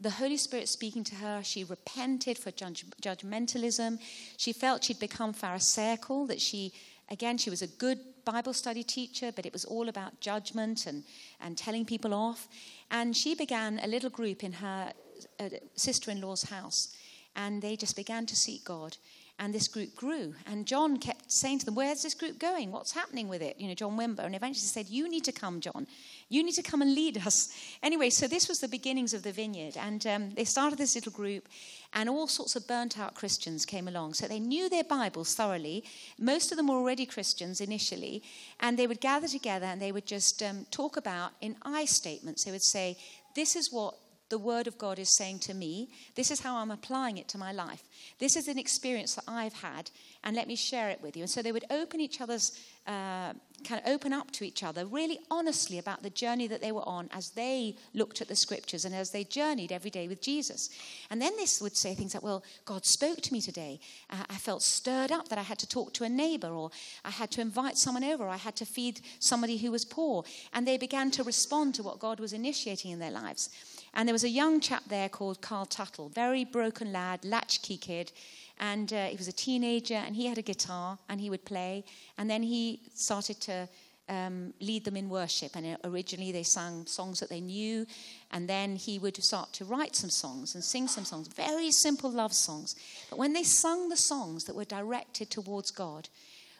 the 0.00 0.10
Holy 0.10 0.36
Spirit 0.36 0.68
speaking 0.68 1.04
to 1.04 1.14
her. 1.16 1.42
She 1.42 1.64
repented 1.64 2.36
for 2.36 2.50
judge, 2.50 2.84
judgmentalism. 3.00 3.98
She 4.36 4.52
felt 4.52 4.84
she'd 4.84 4.98
become 4.98 5.32
Pharisaical, 5.32 6.26
that 6.26 6.40
she, 6.40 6.72
again, 7.10 7.38
she 7.38 7.50
was 7.50 7.62
a 7.62 7.68
good 7.68 7.98
Bible 8.24 8.52
study 8.52 8.82
teacher, 8.82 9.32
but 9.34 9.46
it 9.46 9.52
was 9.52 9.64
all 9.64 9.88
about 9.88 10.20
judgment 10.20 10.86
and, 10.86 11.04
and 11.40 11.56
telling 11.56 11.84
people 11.84 12.14
off. 12.14 12.48
And 12.90 13.16
she 13.16 13.34
began 13.34 13.80
a 13.82 13.86
little 13.86 14.10
group 14.10 14.44
in 14.44 14.52
her 14.54 14.92
uh, 15.40 15.48
sister 15.74 16.10
in 16.10 16.20
law's 16.20 16.44
house, 16.44 16.94
and 17.36 17.62
they 17.62 17.76
just 17.76 17.96
began 17.96 18.26
to 18.26 18.36
seek 18.36 18.64
God. 18.64 18.96
And 19.38 19.52
this 19.52 19.66
group 19.66 19.96
grew. 19.96 20.34
And 20.46 20.66
John 20.66 20.98
kept 20.98 21.32
saying 21.32 21.60
to 21.60 21.64
them, 21.64 21.74
Where's 21.74 22.02
this 22.02 22.14
group 22.14 22.38
going? 22.38 22.70
What's 22.70 22.92
happening 22.92 23.26
with 23.28 23.42
it? 23.42 23.58
You 23.58 23.66
know, 23.66 23.74
John 23.74 23.96
Wimber. 23.96 24.24
And 24.24 24.36
eventually 24.36 24.60
said, 24.60 24.88
You 24.88 25.08
need 25.08 25.24
to 25.24 25.32
come, 25.32 25.60
John. 25.60 25.88
You 26.28 26.44
need 26.44 26.54
to 26.54 26.62
come 26.62 26.80
and 26.82 26.94
lead 26.94 27.18
us. 27.26 27.52
Anyway, 27.82 28.10
so 28.10 28.28
this 28.28 28.48
was 28.48 28.60
the 28.60 28.68
beginnings 28.68 29.12
of 29.12 29.24
the 29.24 29.32
vineyard. 29.32 29.76
And 29.76 30.06
um, 30.06 30.30
they 30.30 30.44
started 30.44 30.78
this 30.78 30.94
little 30.94 31.10
group, 31.10 31.48
and 31.92 32.08
all 32.08 32.28
sorts 32.28 32.54
of 32.54 32.68
burnt 32.68 32.98
out 32.98 33.14
Christians 33.14 33.66
came 33.66 33.88
along. 33.88 34.14
So 34.14 34.28
they 34.28 34.38
knew 34.38 34.68
their 34.68 34.84
Bibles 34.84 35.34
thoroughly. 35.34 35.82
Most 36.18 36.52
of 36.52 36.56
them 36.56 36.68
were 36.68 36.76
already 36.76 37.06
Christians 37.06 37.60
initially. 37.60 38.22
And 38.60 38.78
they 38.78 38.86
would 38.86 39.00
gather 39.00 39.26
together 39.26 39.66
and 39.66 39.82
they 39.82 39.90
would 39.90 40.06
just 40.06 40.40
um, 40.42 40.66
talk 40.70 40.96
about, 40.96 41.32
in 41.40 41.56
I 41.62 41.86
statements, 41.86 42.44
they 42.44 42.52
would 42.52 42.62
say, 42.62 42.96
This 43.34 43.56
is 43.56 43.72
what 43.72 43.96
the 44.32 44.38
Word 44.38 44.66
of 44.66 44.78
God 44.78 44.98
is 44.98 45.14
saying 45.14 45.40
to 45.40 45.52
me. 45.52 45.90
This 46.14 46.30
is 46.30 46.40
how 46.40 46.56
I'm 46.56 46.70
applying 46.70 47.18
it 47.18 47.28
to 47.28 47.38
my 47.38 47.52
life. 47.52 47.82
This 48.18 48.34
is 48.34 48.48
an 48.48 48.58
experience 48.58 49.14
that 49.16 49.24
I've 49.28 49.52
had, 49.52 49.90
and 50.24 50.34
let 50.34 50.48
me 50.48 50.56
share 50.56 50.88
it 50.88 51.02
with 51.02 51.18
you. 51.18 51.24
And 51.24 51.30
so 51.30 51.42
they 51.42 51.52
would 51.52 51.66
open 51.70 52.00
each 52.00 52.18
other's, 52.18 52.58
uh, 52.86 53.34
kind 53.62 53.80
of 53.84 53.86
open 53.86 54.14
up 54.14 54.30
to 54.32 54.44
each 54.44 54.62
other 54.62 54.86
really 54.86 55.18
honestly 55.30 55.78
about 55.78 56.02
the 56.02 56.08
journey 56.08 56.46
that 56.46 56.62
they 56.62 56.72
were 56.72 56.88
on 56.88 57.10
as 57.12 57.30
they 57.30 57.76
looked 57.92 58.22
at 58.22 58.28
the 58.28 58.34
scriptures 58.34 58.86
and 58.86 58.94
as 58.94 59.10
they 59.10 59.22
journeyed 59.22 59.70
every 59.70 59.90
day 59.90 60.08
with 60.08 60.22
Jesus. 60.22 60.70
And 61.10 61.20
then 61.20 61.36
this 61.36 61.60
would 61.60 61.76
say 61.76 61.94
things 61.94 62.14
like, 62.14 62.22
Well, 62.22 62.42
God 62.64 62.86
spoke 62.86 63.20
to 63.20 63.32
me 63.34 63.42
today. 63.42 63.80
Uh, 64.08 64.24
I 64.30 64.36
felt 64.36 64.62
stirred 64.62 65.12
up 65.12 65.28
that 65.28 65.38
I 65.38 65.42
had 65.42 65.58
to 65.58 65.68
talk 65.68 65.92
to 65.94 66.04
a 66.04 66.08
neighbor, 66.08 66.48
or 66.48 66.70
I 67.04 67.10
had 67.10 67.30
to 67.32 67.42
invite 67.42 67.76
someone 67.76 68.02
over, 68.02 68.24
or 68.24 68.30
I 68.30 68.36
had 68.36 68.56
to 68.56 68.64
feed 68.64 69.02
somebody 69.18 69.58
who 69.58 69.70
was 69.70 69.84
poor. 69.84 70.24
And 70.54 70.66
they 70.66 70.78
began 70.78 71.10
to 71.10 71.22
respond 71.22 71.74
to 71.74 71.82
what 71.82 71.98
God 71.98 72.18
was 72.18 72.32
initiating 72.32 72.92
in 72.92 72.98
their 72.98 73.10
lives. 73.10 73.50
And 73.94 74.08
there 74.08 74.14
was 74.14 74.24
a 74.24 74.28
young 74.28 74.60
chap 74.60 74.84
there 74.88 75.08
called 75.08 75.42
Carl 75.42 75.66
Tuttle, 75.66 76.08
very 76.08 76.44
broken 76.44 76.92
lad, 76.92 77.24
latchkey 77.24 77.76
kid. 77.76 78.12
And 78.58 78.92
uh, 78.92 79.06
he 79.06 79.16
was 79.16 79.28
a 79.28 79.32
teenager, 79.32 79.94
and 79.94 80.16
he 80.16 80.26
had 80.26 80.38
a 80.38 80.42
guitar, 80.42 80.98
and 81.08 81.20
he 81.20 81.30
would 81.30 81.44
play. 81.44 81.84
And 82.16 82.30
then 82.30 82.42
he 82.42 82.80
started 82.94 83.40
to 83.42 83.68
um, 84.08 84.52
lead 84.60 84.84
them 84.84 84.96
in 84.96 85.08
worship. 85.08 85.56
And 85.56 85.76
originally 85.84 86.32
they 86.32 86.42
sang 86.42 86.86
songs 86.86 87.20
that 87.20 87.28
they 87.28 87.40
knew, 87.40 87.86
and 88.30 88.48
then 88.48 88.76
he 88.76 88.98
would 88.98 89.22
start 89.22 89.52
to 89.54 89.64
write 89.64 89.96
some 89.96 90.10
songs 90.10 90.54
and 90.54 90.64
sing 90.64 90.88
some 90.88 91.04
songs, 91.04 91.28
very 91.28 91.70
simple 91.70 92.10
love 92.10 92.32
songs. 92.32 92.74
But 93.10 93.18
when 93.18 93.32
they 93.32 93.42
sung 93.42 93.88
the 93.88 93.96
songs 93.96 94.44
that 94.44 94.56
were 94.56 94.64
directed 94.64 95.30
towards 95.30 95.70
God, 95.70 96.08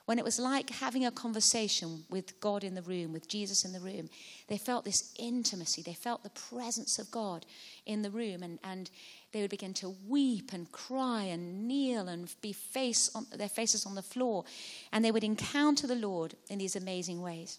when 0.06 0.18
it 0.18 0.24
was 0.24 0.38
like 0.38 0.70
having 0.70 1.04
a 1.04 1.10
conversation 1.10 2.04
with 2.10 2.40
God 2.40 2.64
in 2.64 2.74
the 2.74 2.82
room, 2.82 3.12
with 3.12 3.28
Jesus 3.28 3.64
in 3.64 3.72
the 3.72 3.80
room, 3.80 4.08
they 4.48 4.58
felt 4.58 4.84
this 4.84 5.14
intimacy. 5.18 5.82
They 5.82 5.94
felt 5.94 6.22
the 6.22 6.30
presence 6.30 6.98
of 6.98 7.10
God 7.10 7.46
in 7.86 8.02
the 8.02 8.10
room, 8.10 8.42
and, 8.42 8.58
and 8.64 8.90
they 9.32 9.40
would 9.40 9.50
begin 9.50 9.74
to 9.74 9.94
weep 10.08 10.52
and 10.52 10.70
cry 10.72 11.22
and 11.24 11.68
kneel 11.68 12.08
and 12.08 12.32
be 12.40 12.52
face 12.52 13.10
on 13.14 13.26
their 13.36 13.48
faces 13.48 13.86
on 13.86 13.94
the 13.94 14.02
floor, 14.02 14.44
and 14.92 15.04
they 15.04 15.12
would 15.12 15.24
encounter 15.24 15.86
the 15.86 15.94
Lord 15.94 16.34
in 16.48 16.58
these 16.58 16.76
amazing 16.76 17.22
ways. 17.22 17.58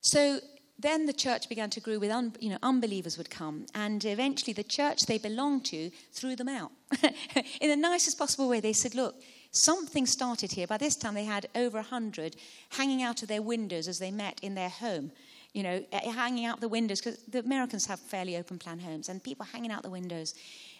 So 0.00 0.40
then 0.78 1.06
the 1.06 1.12
church 1.12 1.48
began 1.48 1.70
to 1.70 1.80
grow 1.80 1.98
with 1.98 2.10
un, 2.10 2.34
you 2.40 2.50
know 2.50 2.58
unbelievers 2.62 3.16
would 3.18 3.30
come 3.30 3.66
and 3.74 4.04
eventually 4.04 4.52
the 4.52 4.64
church 4.64 5.00
they 5.06 5.18
belonged 5.18 5.64
to 5.64 5.90
threw 6.12 6.34
them 6.34 6.48
out 6.48 6.72
in 7.60 7.68
the 7.68 7.76
nicest 7.76 8.18
possible 8.18 8.48
way 8.48 8.60
they 8.60 8.72
said 8.72 8.94
look 8.94 9.14
Something 9.52 10.06
started 10.06 10.50
here. 10.50 10.66
By 10.66 10.78
this 10.78 10.96
time, 10.96 11.12
they 11.12 11.24
had 11.24 11.46
over 11.54 11.76
100 11.76 12.36
hanging 12.70 13.02
out 13.02 13.20
of 13.20 13.28
their 13.28 13.42
windows 13.42 13.86
as 13.86 13.98
they 13.98 14.10
met 14.10 14.40
in 14.42 14.54
their 14.54 14.70
home. 14.70 15.12
You 15.52 15.62
know, 15.62 15.84
eh, 15.92 16.10
hanging 16.10 16.46
out 16.46 16.62
the 16.62 16.68
windows, 16.68 17.02
because 17.02 17.22
the 17.24 17.40
Americans 17.40 17.84
have 17.84 18.00
fairly 18.00 18.38
open 18.38 18.58
plan 18.58 18.78
homes, 18.78 19.10
and 19.10 19.22
people 19.22 19.44
hanging 19.44 19.70
out 19.70 19.82
the 19.82 19.90
windows. 19.90 20.32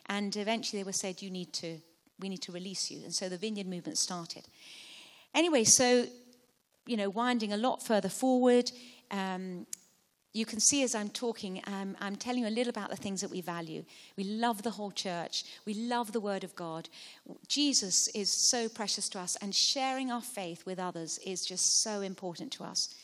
And 0.06 0.34
eventually 0.34 0.80
they 0.80 0.86
were 0.86 0.92
said, 0.92 1.20
You 1.20 1.30
need 1.30 1.52
to, 1.54 1.76
we 2.18 2.30
need 2.30 2.40
to 2.42 2.52
release 2.52 2.90
you. 2.90 3.02
And 3.04 3.12
so 3.12 3.28
the 3.28 3.36
vineyard 3.36 3.66
movement 3.66 3.98
started. 3.98 4.44
Anyway, 5.34 5.64
so, 5.64 6.06
you 6.86 6.96
know, 6.96 7.10
winding 7.10 7.52
a 7.52 7.58
lot 7.58 7.84
further 7.84 8.08
forward, 8.08 8.72
um, 9.10 9.66
you 10.32 10.46
can 10.46 10.60
see 10.60 10.82
as 10.82 10.94
I'm 10.94 11.10
talking, 11.10 11.60
um, 11.66 11.96
I'm 12.00 12.16
telling 12.16 12.42
you 12.42 12.48
a 12.48 12.50
little 12.50 12.70
about 12.70 12.88
the 12.88 12.96
things 12.96 13.20
that 13.20 13.30
we 13.30 13.42
value. 13.42 13.84
We 14.16 14.24
love 14.24 14.62
the 14.62 14.70
whole 14.70 14.90
church, 14.90 15.44
we 15.66 15.74
love 15.74 16.12
the 16.12 16.20
Word 16.20 16.42
of 16.42 16.56
God. 16.56 16.88
Jesus 17.48 18.08
is 18.08 18.32
so 18.32 18.68
precious 18.68 19.08
to 19.10 19.18
us, 19.18 19.36
and 19.42 19.54
sharing 19.54 20.10
our 20.10 20.22
faith 20.22 20.64
with 20.64 20.78
others 20.78 21.18
is 21.24 21.44
just 21.44 21.82
so 21.82 22.00
important 22.00 22.50
to 22.52 22.64
us. 22.64 22.94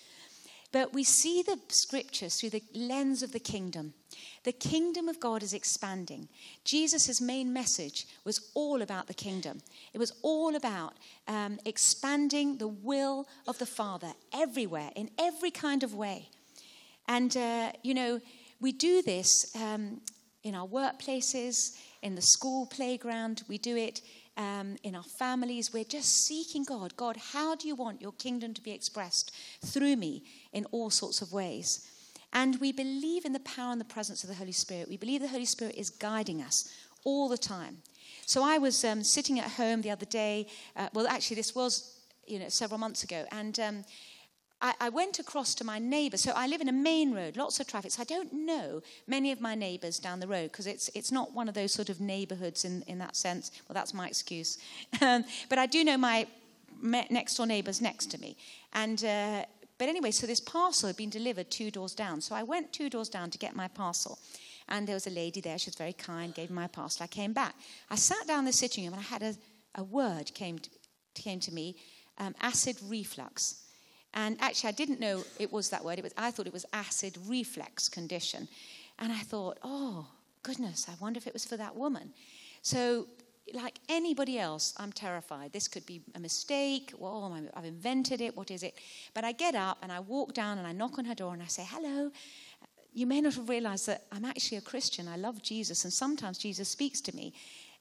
But 0.71 0.93
we 0.93 1.05
see 1.05 1.43
the 1.43 1.59
scriptures 1.69 2.37
through 2.37 2.51
the 2.51 2.63
lens 2.75 3.23
of 3.23 3.33
the 3.33 3.41
kingdom. 3.41 3.95
The 4.45 4.53
kingdom 4.53 5.09
of 5.09 5.19
God 5.19 5.43
is 5.43 5.55
expanding. 5.55 6.29
Jesus' 6.65 7.23
main 7.23 7.55
message 7.55 8.07
was 8.25 8.51
all 8.55 8.83
about 8.83 9.07
the 9.07 9.15
kingdom, 9.15 9.61
it 9.93 9.99
was 9.99 10.13
all 10.23 10.57
about 10.57 10.95
um, 11.27 11.59
expanding 11.67 12.57
the 12.57 12.69
will 12.69 13.27
of 13.47 13.59
the 13.59 13.67
Father 13.67 14.13
everywhere, 14.33 14.91
in 14.97 15.11
every 15.19 15.51
kind 15.51 15.83
of 15.83 15.95
way. 15.95 16.31
And, 17.09 17.37
uh, 17.37 17.73
you 17.83 17.95
know, 17.95 18.21
we 18.61 18.73
do 18.73 19.03
this 19.03 19.55
um, 19.57 20.01
in 20.45 20.55
our 20.55 20.67
workplaces, 20.67 21.77
in 22.03 22.15
the 22.15 22.23
school 22.23 22.67
playground, 22.67 23.43
we 23.49 23.59
do 23.59 23.77
it 23.77 24.03
um, 24.37 24.77
in 24.85 24.95
our 24.95 25.03
families. 25.03 25.73
We're 25.73 25.85
just 25.85 26.25
seeking 26.27 26.65
God. 26.65 26.97
God, 26.97 27.17
how 27.33 27.57
do 27.57 27.67
you 27.67 27.75
want 27.75 28.01
your 28.01 28.13
kingdom 28.13 28.55
to 28.55 28.63
be 28.63 28.71
expressed 28.71 29.35
through 29.65 29.97
me 29.97 30.23
in 30.53 30.65
all 30.67 30.91
sorts 30.91 31.21
of 31.21 31.33
ways? 31.33 31.87
And 32.33 32.61
we 32.61 32.73
believe 32.73 33.25
in 33.25 33.33
the 33.33 33.41
power 33.41 33.73
and 33.73 33.81
the 33.81 33.87
presence 33.87 34.23
of 34.23 34.29
the 34.29 34.37
Holy 34.37 34.53
Spirit. 34.53 34.89
We 34.89 34.97
believe 34.97 35.23
the 35.23 35.29
Holy 35.29 35.45
Spirit 35.45 35.75
is 35.77 35.91
guiding 35.91 36.41
us 36.41 36.73
all 37.05 37.29
the 37.29 37.39
time. 37.39 37.79
So 38.27 38.45
I 38.45 38.59
was 38.59 38.85
um, 38.85 39.03
sitting 39.03 39.41
at 39.41 39.53
home 39.53 39.83
the 39.83 39.91
other 39.91 40.07
day. 40.07 40.47
Uh, 40.77 40.89
well, 40.93 41.09
actually, 41.09 41.37
this 41.37 41.55
was 41.55 41.99
you 42.27 42.39
know 42.39 42.49
several 42.49 42.79
months 42.79 43.03
ago, 43.03 43.25
and 43.33 43.59
um, 43.59 43.85
I, 44.61 44.75
I 44.81 44.89
went 44.89 45.19
across 45.19 45.55
to 45.57 45.65
my 45.65 45.79
neighbour. 45.79 46.17
So 46.17 46.33
I 46.35 46.47
live 46.47 46.61
in 46.61 46.69
a 46.69 46.73
main 46.73 47.15
road, 47.15 47.37
lots 47.37 47.61
of 47.61 47.67
traffic. 47.67 47.93
So 47.93 48.03
I 48.03 48.05
don't 48.05 48.33
know 48.33 48.83
many 49.07 49.31
of 49.31 49.41
my 49.41 49.55
neighbours 49.55 49.99
down 49.99 50.21
the 50.21 50.27
road 50.27 50.51
because 50.51 50.67
it's, 50.67 50.91
it's 50.95 51.13
not 51.13 51.33
one 51.33 51.49
of 51.49 51.55
those 51.55 51.73
sort 51.73 51.89
of 51.89 52.01
neighbourhoods 52.01 52.65
in, 52.65 52.83
in 52.83 52.99
that 52.99 53.17
sense. 53.17 53.51
Well, 53.69 53.75
that's 53.75 53.95
my 53.95 54.07
excuse. 54.07 54.59
Um, 55.01 55.25
but 55.49 55.59
I 55.59 55.67
do 55.67 55.85
know 55.85 55.97
my 55.97 56.27
next 56.83 57.37
door 57.37 57.47
neighbours 57.47 57.81
next 57.81 58.07
to 58.07 58.19
me. 58.19 58.37
And, 58.73 59.05
uh, 59.05 59.45
but 59.79 59.89
anyway, 59.89 60.11
so 60.11 60.27
this 60.27 60.41
parcel 60.41 60.89
had 60.89 60.97
been 60.97 61.11
delivered 61.11 61.51
two 61.51 61.71
doors 61.71 61.95
down. 61.95 62.21
So 62.21 62.35
I 62.35 62.43
went 62.43 62.73
two 62.73 62.91
doors 62.91 63.09
down 63.09 63.31
to 63.31 63.39
get 63.39 63.55
my 63.55 63.69
parcel. 63.69 64.19
And 64.69 64.87
there 64.87 64.97
was 64.97 65.07
a 65.07 65.11
lady 65.11 65.41
there. 65.41 65.57
She 65.59 65.69
was 65.69 65.77
very 65.77 65.93
kind, 65.93 66.35
gave 66.35 66.51
me 66.51 66.57
my 66.57 66.67
parcel. 66.67 67.05
I 67.05 67.07
came 67.07 67.33
back. 67.33 67.55
I 67.91 67.97
sat 67.97 68.27
down 68.27 68.41
in 68.41 68.45
the 68.47 68.53
sitting 68.53 68.85
room 68.85 68.95
and 68.95 69.01
I 69.01 69.05
had 69.05 69.23
a, 69.23 69.35
a 69.77 69.85
word 69.85 70.35
came 70.35 70.59
to, 70.59 70.71
came 71.15 71.41
to 71.41 71.55
me 71.55 71.77
um, 72.19 72.35
acid 72.41 72.77
reflux. 72.89 73.68
And 74.19 74.37
actually, 74.41 74.71
I 74.71 74.73
didn't 74.73 74.99
know 74.99 75.23
it 75.39 75.53
was 75.53 75.69
that 75.71 75.85
word. 75.85 75.97
It 75.99 76.03
was, 76.03 76.13
I 76.19 76.33
thought 76.33 76.49
it 76.49 76.53
was 76.53 76.67
acid 76.73 77.17
reflux 77.29 77.89
condition. 77.89 78.49
And 78.99 79.13
I 79.13 79.21
thought, 79.21 79.59
oh, 79.63 80.09
goodness, 80.43 80.87
I 80.89 80.95
wonder 81.01 81.19
if 81.19 81.29
it 81.29 81.33
was 81.33 81.45
for 81.45 81.57
that 81.57 81.77
woman. 81.77 82.13
So, 82.63 83.07
like 83.55 83.79
anybody 83.89 84.37
else, 84.39 84.75
I'm 84.77 84.91
terrified. 84.91 85.53
This 85.53 85.69
could 85.69 85.87
be 85.87 86.03
a 86.17 86.19
mistake. 86.19 86.93
Oh, 87.01 87.33
I've 87.55 87.65
invented 87.65 88.21
it. 88.21 88.37
What 88.37 88.51
is 88.51 88.65
it? 88.65 88.75
But 89.15 89.23
I 89.23 89.31
get 89.31 89.55
up 89.55 89.79
and 89.83 89.93
I 89.93 90.01
walk 90.01 90.35
down 90.35 90.59
and 90.59 90.67
I 90.67 90.73
knock 90.73 90.99
on 90.99 91.05
her 91.05 91.15
door 91.15 91.33
and 91.33 91.43
I 91.43 91.47
say, 91.47 91.65
hello. 91.71 92.11
You 92.93 93.07
may 93.07 93.21
not 93.21 93.35
have 93.37 93.49
realized 93.49 93.87
that 93.87 94.03
I'm 94.11 94.25
actually 94.25 94.59
a 94.59 94.63
Christian. 94.63 95.07
I 95.07 95.17
love 95.17 95.41
Jesus. 95.43 95.85
And 95.85 95.93
sometimes 95.93 96.39
Jesus 96.39 96.69
speaks 96.69 97.01
to 97.03 97.15
me. 97.15 97.33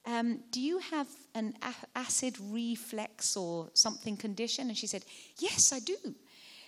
um, 0.06 0.42
Do 0.52 0.62
you 0.62 0.78
have 0.78 1.08
an 1.34 1.56
acid 1.96 2.36
reflex 2.40 3.36
or 3.36 3.70
something 3.74 4.16
condition? 4.16 4.68
And 4.68 4.78
she 4.78 4.86
said, 4.88 5.04
Yes, 5.40 5.74
I 5.74 5.80
do. 5.80 5.98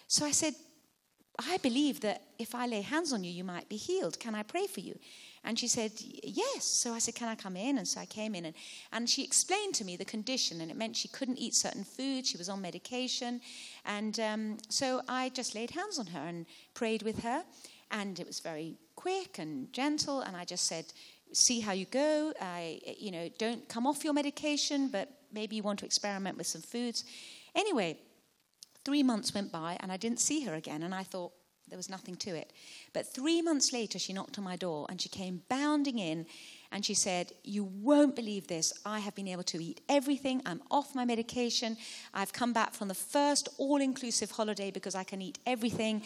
So 0.10 0.26
I 0.26 0.32
said, 0.32 0.56
I 1.38 1.58
believe 1.58 2.02
that 2.02 2.24
if 2.39 2.56
I 2.56 2.65
lay 2.65 2.82
hands 2.82 3.13
on 3.13 3.24
you, 3.24 3.32
you 3.32 3.43
might 3.43 3.69
be 3.69 3.78
healed. 3.78 4.19
Can 4.19 4.34
I 4.34 4.41
pray 4.41 4.65
for 4.65 4.80
you? 4.80 4.98
And 5.43 5.58
she 5.58 5.67
said, 5.67 5.91
Yes. 5.95 6.65
So 6.65 6.93
I 6.93 7.00
said, 7.00 7.13
Can 7.13 7.30
I 7.30 7.36
come 7.36 7.56
in? 7.56 7.78
And 7.78 7.88
so 7.88 8.02
I 8.02 8.06
came 8.06 8.34
in. 8.34 8.45
And, 8.45 8.56
and 8.91 9.08
she 9.08 9.24
explained 9.24 9.76
to 9.76 9.86
me 9.86 9.95
the 9.98 10.04
condition, 10.04 10.62
and 10.62 10.72
it 10.72 10.76
meant 10.76 10.98
she 10.98 11.08
couldn't 11.10 11.38
eat 11.38 11.54
certain 11.54 11.84
foods. 11.84 12.28
She 12.28 12.38
was 12.38 12.50
on 12.50 12.60
medication. 12.60 13.39
And 13.86 14.19
um, 14.19 14.58
so 14.67 15.02
I 15.08 15.30
just 15.30 15.54
laid 15.54 15.69
hands 15.69 16.00
on 16.00 16.08
her 16.08 16.28
and 16.28 16.48
prayed 16.74 17.04
with 17.04 17.19
her. 17.24 17.43
And 17.91 18.19
it 18.19 18.26
was 18.26 18.39
very 18.39 18.80
quick 18.95 19.38
and 19.38 19.72
gentle. 19.72 20.22
And 20.22 20.36
I 20.36 20.43
just 20.43 20.65
said, 20.65 20.86
See 21.34 21.60
how 21.60 21.72
you 21.72 21.86
go. 21.86 22.34
I, 22.41 22.82
you 22.98 23.12
know, 23.12 23.30
don't 23.38 23.69
come 23.69 23.86
off 23.86 24.04
your 24.04 24.13
medication, 24.13 24.89
but 24.89 25.08
maybe 25.32 25.56
you 25.56 25.62
want 25.62 25.78
to 25.80 25.86
experiment 25.86 26.36
with 26.36 26.48
some 26.48 26.63
foods. 26.63 27.06
Anyway, 27.56 28.00
three 28.89 29.04
months 29.04 29.36
went 29.36 29.52
by 29.52 29.78
and 29.82 29.91
I 29.91 29.97
didn't 29.97 30.19
see 30.19 30.45
her 30.45 30.56
again. 30.56 30.82
And 30.82 30.95
I 30.95 31.04
thought, 31.04 31.32
there 31.67 31.78
was 31.78 31.91
nothing 31.91 32.15
to 32.15 32.32
it. 32.32 32.52
But 32.93 33.06
three 33.13 33.43
months 33.43 33.71
later, 33.71 33.99
she 33.99 34.13
knocked 34.13 34.39
on 34.39 34.43
my 34.43 34.56
door 34.56 34.88
and 34.89 34.99
she 34.99 35.10
came 35.10 35.43
bounding 35.47 35.99
in 35.99 36.25
and 36.71 36.84
she 36.84 36.95
said, 36.95 37.32
You 37.43 37.63
won't 37.63 38.15
believe 38.15 38.47
this. 38.47 38.73
I 38.86 38.99
have 38.99 39.13
been 39.13 39.28
able 39.28 39.43
to 39.43 39.63
eat 39.63 39.82
everything. 39.88 40.41
I'm 40.47 40.63
off 40.71 40.95
my 40.95 41.06
medication. 41.06 41.78
I've 42.13 42.34
come 42.34 42.54
back 42.54 42.73
from 42.73 42.88
the 42.88 42.95
first 42.95 43.49
all 43.60 43.82
inclusive 43.82 44.32
holiday 44.32 44.71
because 44.71 44.95
I 44.95 45.04
can 45.04 45.21
eat 45.21 45.38
everything. 45.45 46.02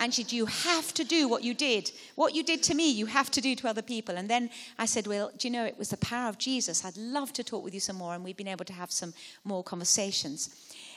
And 0.00 0.12
she 0.12 0.24
said, 0.24 0.32
You 0.32 0.46
have 0.46 0.92
to 0.94 1.04
do 1.04 1.28
what 1.28 1.44
you 1.44 1.54
did. 1.54 1.92
What 2.16 2.34
you 2.34 2.42
did 2.42 2.62
to 2.64 2.74
me, 2.74 2.90
you 2.90 3.06
have 3.06 3.30
to 3.32 3.40
do 3.40 3.54
to 3.54 3.68
other 3.68 3.82
people. 3.82 4.16
And 4.16 4.28
then 4.28 4.50
I 4.78 4.86
said, 4.86 5.06
Well, 5.06 5.30
do 5.36 5.46
you 5.46 5.52
know, 5.52 5.64
it 5.64 5.78
was 5.78 5.90
the 5.90 5.96
power 5.98 6.28
of 6.28 6.38
Jesus. 6.38 6.84
I'd 6.84 6.96
love 6.96 7.32
to 7.34 7.44
talk 7.44 7.64
with 7.64 7.74
you 7.74 7.80
some 7.80 7.96
more. 7.96 8.14
And 8.14 8.24
we've 8.24 8.36
been 8.36 8.48
able 8.48 8.64
to 8.64 8.72
have 8.72 8.90
some 8.90 9.14
more 9.44 9.62
conversations. 9.62 10.50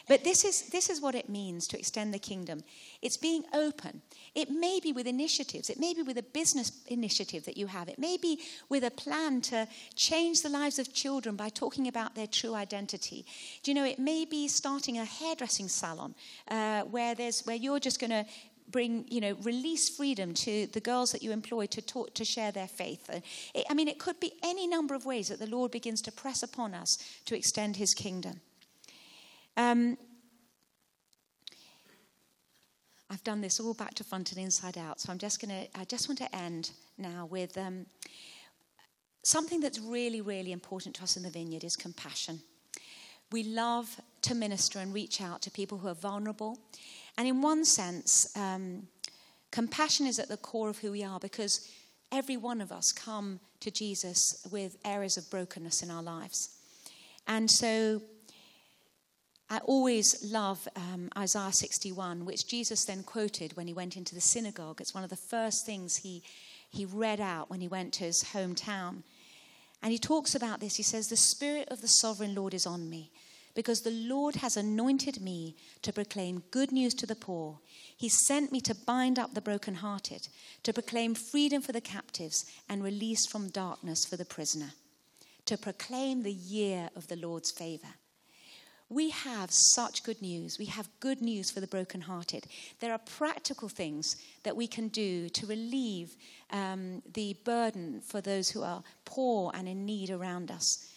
But 0.08 0.24
this 0.24 0.46
is, 0.46 0.70
this 0.70 0.90
is 0.90 1.02
what 1.02 1.16
it 1.16 1.28
means 1.28 1.68
to 1.68 1.78
extend 1.78 2.14
the 2.14 2.20
kingdom. 2.20 2.64
It's 3.02 3.18
being 3.18 3.44
open. 3.54 4.02
It 4.36 4.50
may 4.50 4.80
be 4.82 4.94
with 4.94 5.06
initiatives, 5.06 5.70
it 5.70 5.80
may 5.80 5.94
be 5.94 6.02
with 6.02 6.18
a 6.18 6.24
business 6.24 6.72
initiative 6.88 7.46
that 7.46 7.58
you 7.58 7.68
have, 7.68 7.90
it 7.90 8.00
may 8.00 8.18
be 8.18 8.42
with 8.70 8.84
a 8.84 8.92
plan 8.92 9.42
to 9.42 9.68
change 9.96 10.42
the 10.42 10.50
lives 10.50 10.80
of 10.80 10.94
children 10.94 11.36
by 11.36 11.50
talking 11.50 11.88
about 11.88 12.16
their 12.16 12.28
true 12.28 12.56
identity. 12.56 13.26
Do 13.64 13.72
you 13.72 13.76
know, 13.76 13.86
it 13.86 14.00
may 14.00 14.26
be 14.26 14.48
starting 14.48 14.98
a 14.98 15.06
hairdressing 15.06 15.68
salon 15.68 16.16
uh, 16.48 16.84
where, 16.84 17.14
there's, 17.14 17.46
where 17.46 17.56
you're 17.56 17.80
just 17.80 18.00
going 18.00 18.12
to 18.12 18.26
bring 18.70 19.06
you 19.08 19.22
know 19.22 19.34
release 19.44 19.88
freedom 19.88 20.34
to 20.34 20.68
the 20.68 20.82
girls 20.82 21.14
that 21.14 21.24
you 21.24 21.32
employ 21.32 21.66
to 21.66 21.82
talk 21.82 22.14
to 22.14 22.26
share 22.26 22.52
their 22.52 22.68
faith. 22.68 23.10
It, 23.54 23.66
i 23.70 23.74
mean 23.74 23.88
it 23.88 23.98
could 23.98 24.20
be 24.20 24.34
any 24.44 24.68
number 24.68 24.94
of 24.94 25.06
ways 25.06 25.30
that 25.30 25.40
the 25.40 25.48
lord 25.48 25.72
begins 25.72 26.02
to 26.02 26.12
press 26.12 26.44
upon 26.44 26.74
us 26.74 26.98
to 27.28 27.38
extend 27.38 27.78
his 27.78 27.94
kingdom 27.94 28.42
um, 29.58 29.98
I've 33.10 33.24
done 33.24 33.42
this 33.42 33.60
all 33.60 33.74
back 33.74 33.94
to 33.96 34.04
front 34.04 34.32
and 34.32 34.42
inside 34.42 34.78
out, 34.78 35.02
so 35.02 35.12
I'm 35.12 35.18
just 35.18 35.42
going 35.42 35.66
to, 35.66 35.80
I 35.80 35.86
just 35.86 36.08
want 36.08 36.20
to 36.20 36.36
end 36.36 36.72
now 36.98 37.28
with 37.30 37.58
um, 37.58 37.86
something 39.24 39.60
that's 39.60 39.80
really, 39.80 40.22
really 40.22 40.52
important 40.52 40.96
to 40.96 41.04
us 41.04 41.18
in 41.18 41.24
the 41.24 41.30
vineyard 41.30 41.64
is 41.64 41.76
compassion. 41.76 42.40
We 43.32 43.44
love 43.44 44.00
to 44.22 44.36
minister 44.36 44.80
and 44.80 44.94
reach 44.94 45.22
out 45.22 45.42
to 45.42 45.52
people 45.52 45.78
who 45.78 45.88
are 45.88 45.96
vulnerable. 45.96 46.60
And 47.18 47.28
in 47.28 47.42
one 47.42 47.66
sense, 47.66 48.32
um, 48.38 48.88
compassion 49.52 50.06
is 50.06 50.20
at 50.20 50.30
the 50.30 50.38
core 50.38 50.70
of 50.70 50.78
who 50.80 50.92
we 50.92 51.04
are 51.04 51.20
because 51.20 51.70
every 52.12 52.38
one 52.38 52.62
of 52.62 52.72
us 52.72 52.92
come 52.92 53.40
to 53.60 53.72
Jesus 53.72 54.48
with 54.52 54.78
areas 54.86 55.18
of 55.18 55.30
brokenness 55.30 55.82
in 55.82 55.92
our 55.92 56.04
lives. 56.04 56.50
And 57.28 57.50
so 57.50 58.02
I 59.50 59.60
always 59.60 60.26
love 60.26 60.68
um, 60.76 61.10
Isaiah 61.18 61.54
61, 61.54 62.26
which 62.26 62.48
Jesus 62.48 62.84
then 62.84 63.04
quoted 63.04 63.56
when 63.56 63.68
he 63.68 63.74
went 63.74 63.96
into 63.96 64.14
the 64.14 64.22
synagogue. 64.22 64.82
It's 64.82 64.94
one 64.94 65.06
of 65.06 65.10
the 65.10 65.16
first 65.16 65.66
things 65.66 65.98
he, 65.98 66.22
he 66.70 66.86
read 66.86 67.22
out 67.22 67.50
when 67.50 67.62
he 67.62 67.68
went 67.70 67.94
to 67.94 68.04
his 68.04 68.26
hometown. 68.34 69.04
And 69.82 69.94
he 69.94 70.00
talks 70.00 70.36
about 70.36 70.60
this. 70.60 70.76
He 70.76 70.84
says, 70.84 71.08
The 71.08 71.16
Spirit 71.16 71.70
of 71.70 71.80
the 71.80 71.88
sovereign 71.88 72.36
Lord 72.36 72.54
is 72.54 72.66
on 72.66 72.90
me, 72.90 73.10
because 73.56 73.82
the 73.82 73.92
Lord 73.92 74.36
has 74.36 74.58
anointed 74.58 75.22
me 75.22 75.56
to 75.82 75.94
proclaim 75.94 76.44
good 76.52 76.74
news 76.74 76.94
to 76.96 77.06
the 77.06 77.16
poor. 77.16 77.60
He 77.96 78.10
sent 78.10 78.52
me 78.52 78.60
to 78.62 78.76
bind 78.76 79.18
up 79.18 79.34
the 79.34 79.42
brokenhearted, 79.42 80.28
to 80.64 80.74
proclaim 80.74 81.16
freedom 81.16 81.62
for 81.62 81.72
the 81.72 81.80
captives 81.80 82.52
and 82.68 82.84
release 82.84 83.26
from 83.26 83.48
darkness 83.48 84.04
for 84.04 84.18
the 84.18 84.26
prisoner, 84.26 84.74
to 85.46 85.58
proclaim 85.58 86.24
the 86.24 86.34
year 86.34 86.90
of 86.98 87.08
the 87.08 87.16
Lord's 87.16 87.52
favor. 87.52 87.94
We 88.90 89.10
have 89.10 89.50
such 89.52 90.04
good 90.04 90.22
news. 90.22 90.58
We 90.58 90.66
have 90.66 90.88
good 91.02 91.22
news 91.22 91.52
for 91.52 91.60
the 91.60 91.68
brokenhearted. 91.68 92.46
There 92.80 92.94
are 92.94 93.00
practical 93.00 93.68
things 93.68 94.16
that 94.44 94.56
we 94.56 94.66
can 94.66 94.88
do 94.88 95.28
to 95.30 95.46
relieve 95.46 96.16
um, 96.52 97.02
the 97.14 97.36
burden 97.44 98.00
for 98.00 98.22
those 98.22 98.50
who 98.50 98.64
are 98.64 98.84
poor 99.04 99.52
and 99.54 99.68
in 99.68 99.86
need 99.86 100.10
around 100.10 100.52
us. 100.52 100.88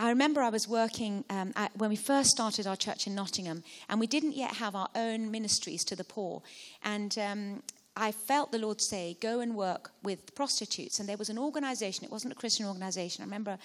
I 0.00 0.08
remember 0.08 0.40
I 0.40 0.48
was 0.48 0.66
working 0.66 1.24
um, 1.28 1.52
at, 1.56 1.76
when 1.76 1.90
we 1.90 1.96
first 1.96 2.30
started 2.30 2.66
our 2.66 2.74
church 2.74 3.06
in 3.06 3.14
Nottingham, 3.14 3.62
and 3.88 4.00
we 4.00 4.06
didn't 4.06 4.34
yet 4.34 4.54
have 4.54 4.74
our 4.74 4.88
own 4.94 5.30
ministries 5.30 5.84
to 5.84 5.94
the 5.94 6.04
poor. 6.04 6.42
And 6.82 7.16
um, 7.18 7.62
I 7.96 8.12
felt 8.12 8.52
the 8.52 8.58
Lord 8.58 8.80
say, 8.80 9.16
go 9.20 9.40
and 9.40 9.54
work 9.54 9.90
with 10.02 10.34
prostitutes. 10.34 11.00
And 11.00 11.08
there 11.08 11.16
was 11.16 11.28
an 11.28 11.38
organization, 11.38 12.04
it 12.04 12.10
wasn't 12.10 12.32
a 12.32 12.36
Christian 12.36 12.66
organization. 12.66 13.22
I 13.22 13.26
remember 13.26 13.58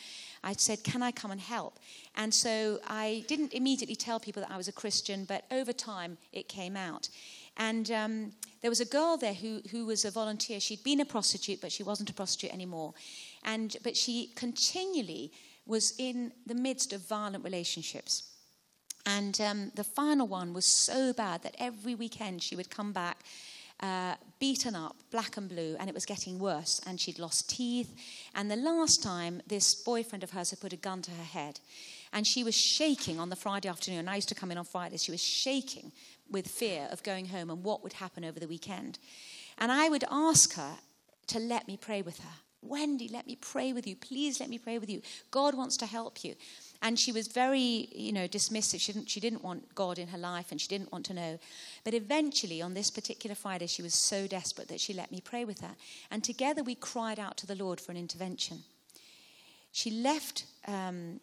I 0.43 0.53
said, 0.53 0.83
Can 0.83 1.03
I 1.03 1.11
come 1.11 1.31
and 1.31 1.39
help? 1.39 1.79
And 2.15 2.33
so 2.33 2.79
I 2.87 3.23
didn't 3.27 3.53
immediately 3.53 3.95
tell 3.95 4.19
people 4.19 4.41
that 4.41 4.51
I 4.51 4.57
was 4.57 4.67
a 4.67 4.73
Christian, 4.73 5.25
but 5.25 5.45
over 5.51 5.71
time 5.71 6.17
it 6.33 6.47
came 6.47 6.75
out. 6.75 7.09
And 7.57 7.89
um, 7.91 8.31
there 8.61 8.71
was 8.71 8.81
a 8.81 8.85
girl 8.85 9.15
there 9.15 9.33
who, 9.33 9.61
who 9.71 9.85
was 9.85 10.03
a 10.05 10.11
volunteer. 10.11 10.59
She'd 10.59 10.83
been 10.83 10.99
a 10.99 11.05
prostitute, 11.05 11.61
but 11.61 11.71
she 11.71 11.83
wasn't 11.83 12.09
a 12.09 12.13
prostitute 12.13 12.53
anymore. 12.53 12.93
And, 13.43 13.77
but 13.83 13.95
she 13.95 14.31
continually 14.35 15.31
was 15.65 15.93
in 15.97 16.31
the 16.45 16.55
midst 16.55 16.93
of 16.93 17.07
violent 17.07 17.43
relationships. 17.43 18.31
And 19.05 19.39
um, 19.39 19.71
the 19.75 19.83
final 19.83 20.27
one 20.27 20.53
was 20.53 20.65
so 20.65 21.13
bad 21.13 21.43
that 21.43 21.55
every 21.59 21.95
weekend 21.95 22.41
she 22.41 22.55
would 22.55 22.69
come 22.69 22.91
back 22.91 23.19
uh, 23.79 24.15
beaten 24.39 24.75
up, 24.75 24.95
black 25.11 25.37
and 25.37 25.49
blue, 25.49 25.75
and 25.79 25.89
it 25.89 25.93
was 25.93 26.05
getting 26.05 26.39
worse. 26.39 26.81
And 26.85 26.99
she'd 26.99 27.19
lost 27.19 27.49
teeth. 27.49 27.93
And 28.33 28.49
the 28.49 28.55
last 28.55 29.03
time, 29.03 29.41
this 29.47 29.75
boyfriend 29.75 30.23
of 30.23 30.31
hers 30.31 30.49
had 30.49 30.59
put 30.59 30.73
a 30.73 30.77
gun 30.77 31.01
to 31.03 31.11
her 31.11 31.23
head. 31.23 31.59
And 32.13 32.25
she 32.25 32.43
was 32.43 32.55
shaking 32.55 33.19
on 33.19 33.29
the 33.29 33.35
Friday 33.35 33.67
afternoon. 33.67 34.07
I 34.07 34.15
used 34.15 34.29
to 34.29 34.35
come 34.35 34.51
in 34.51 34.57
on 34.57 34.65
Fridays. 34.65 35.03
She 35.03 35.11
was 35.11 35.23
shaking 35.23 35.91
with 36.31 36.47
fear 36.47 36.87
of 36.91 37.03
going 37.03 37.27
home 37.27 37.49
and 37.49 37.63
what 37.63 37.83
would 37.83 37.93
happen 37.93 38.23
over 38.23 38.39
the 38.39 38.47
weekend. 38.47 38.99
And 39.57 39.71
I 39.71 39.89
would 39.89 40.05
ask 40.09 40.53
her 40.55 40.77
to 41.27 41.39
let 41.39 41.67
me 41.67 41.77
pray 41.77 42.01
with 42.01 42.19
her. 42.19 42.33
Wendy, 42.61 43.07
let 43.07 43.27
me 43.27 43.35
pray 43.35 43.73
with 43.73 43.85
you. 43.85 43.95
Please 43.95 44.39
let 44.39 44.49
me 44.49 44.57
pray 44.57 44.79
with 44.79 44.89
you. 44.89 45.01
God 45.29 45.55
wants 45.55 45.77
to 45.77 45.85
help 45.85 46.23
you. 46.23 46.35
And 46.85 46.99
she 46.99 47.11
was 47.11 47.27
very, 47.27 47.89
you 47.95 48.13
know, 48.13 48.27
dismissive. 48.27 48.79
She 48.79 48.93
didn't, 48.93 49.09
she 49.09 49.19
didn't 49.19 49.43
want 49.43 49.73
God 49.73 49.97
in 49.97 50.09
her 50.09 50.19
life 50.19 50.51
and 50.51 50.61
she 50.61 50.67
didn't 50.67 50.91
want 50.91 51.03
to 51.07 51.15
know. 51.15 51.39
But 51.83 51.95
eventually, 51.95 52.61
on 52.61 52.75
this 52.75 52.91
particular 52.91 53.35
Friday, 53.35 53.65
she 53.65 53.81
was 53.81 53.95
so 53.95 54.27
desperate 54.27 54.67
that 54.67 54.79
she 54.79 54.93
let 54.93 55.11
me 55.11 55.19
pray 55.19 55.45
with 55.45 55.61
her. 55.61 55.75
And 56.11 56.23
together 56.23 56.61
we 56.61 56.75
cried 56.75 57.19
out 57.19 57.37
to 57.37 57.47
the 57.47 57.55
Lord 57.55 57.81
for 57.81 57.91
an 57.91 57.97
intervention. 57.97 58.59
She 59.71 59.89
left 59.89 60.45
um, 60.67 61.19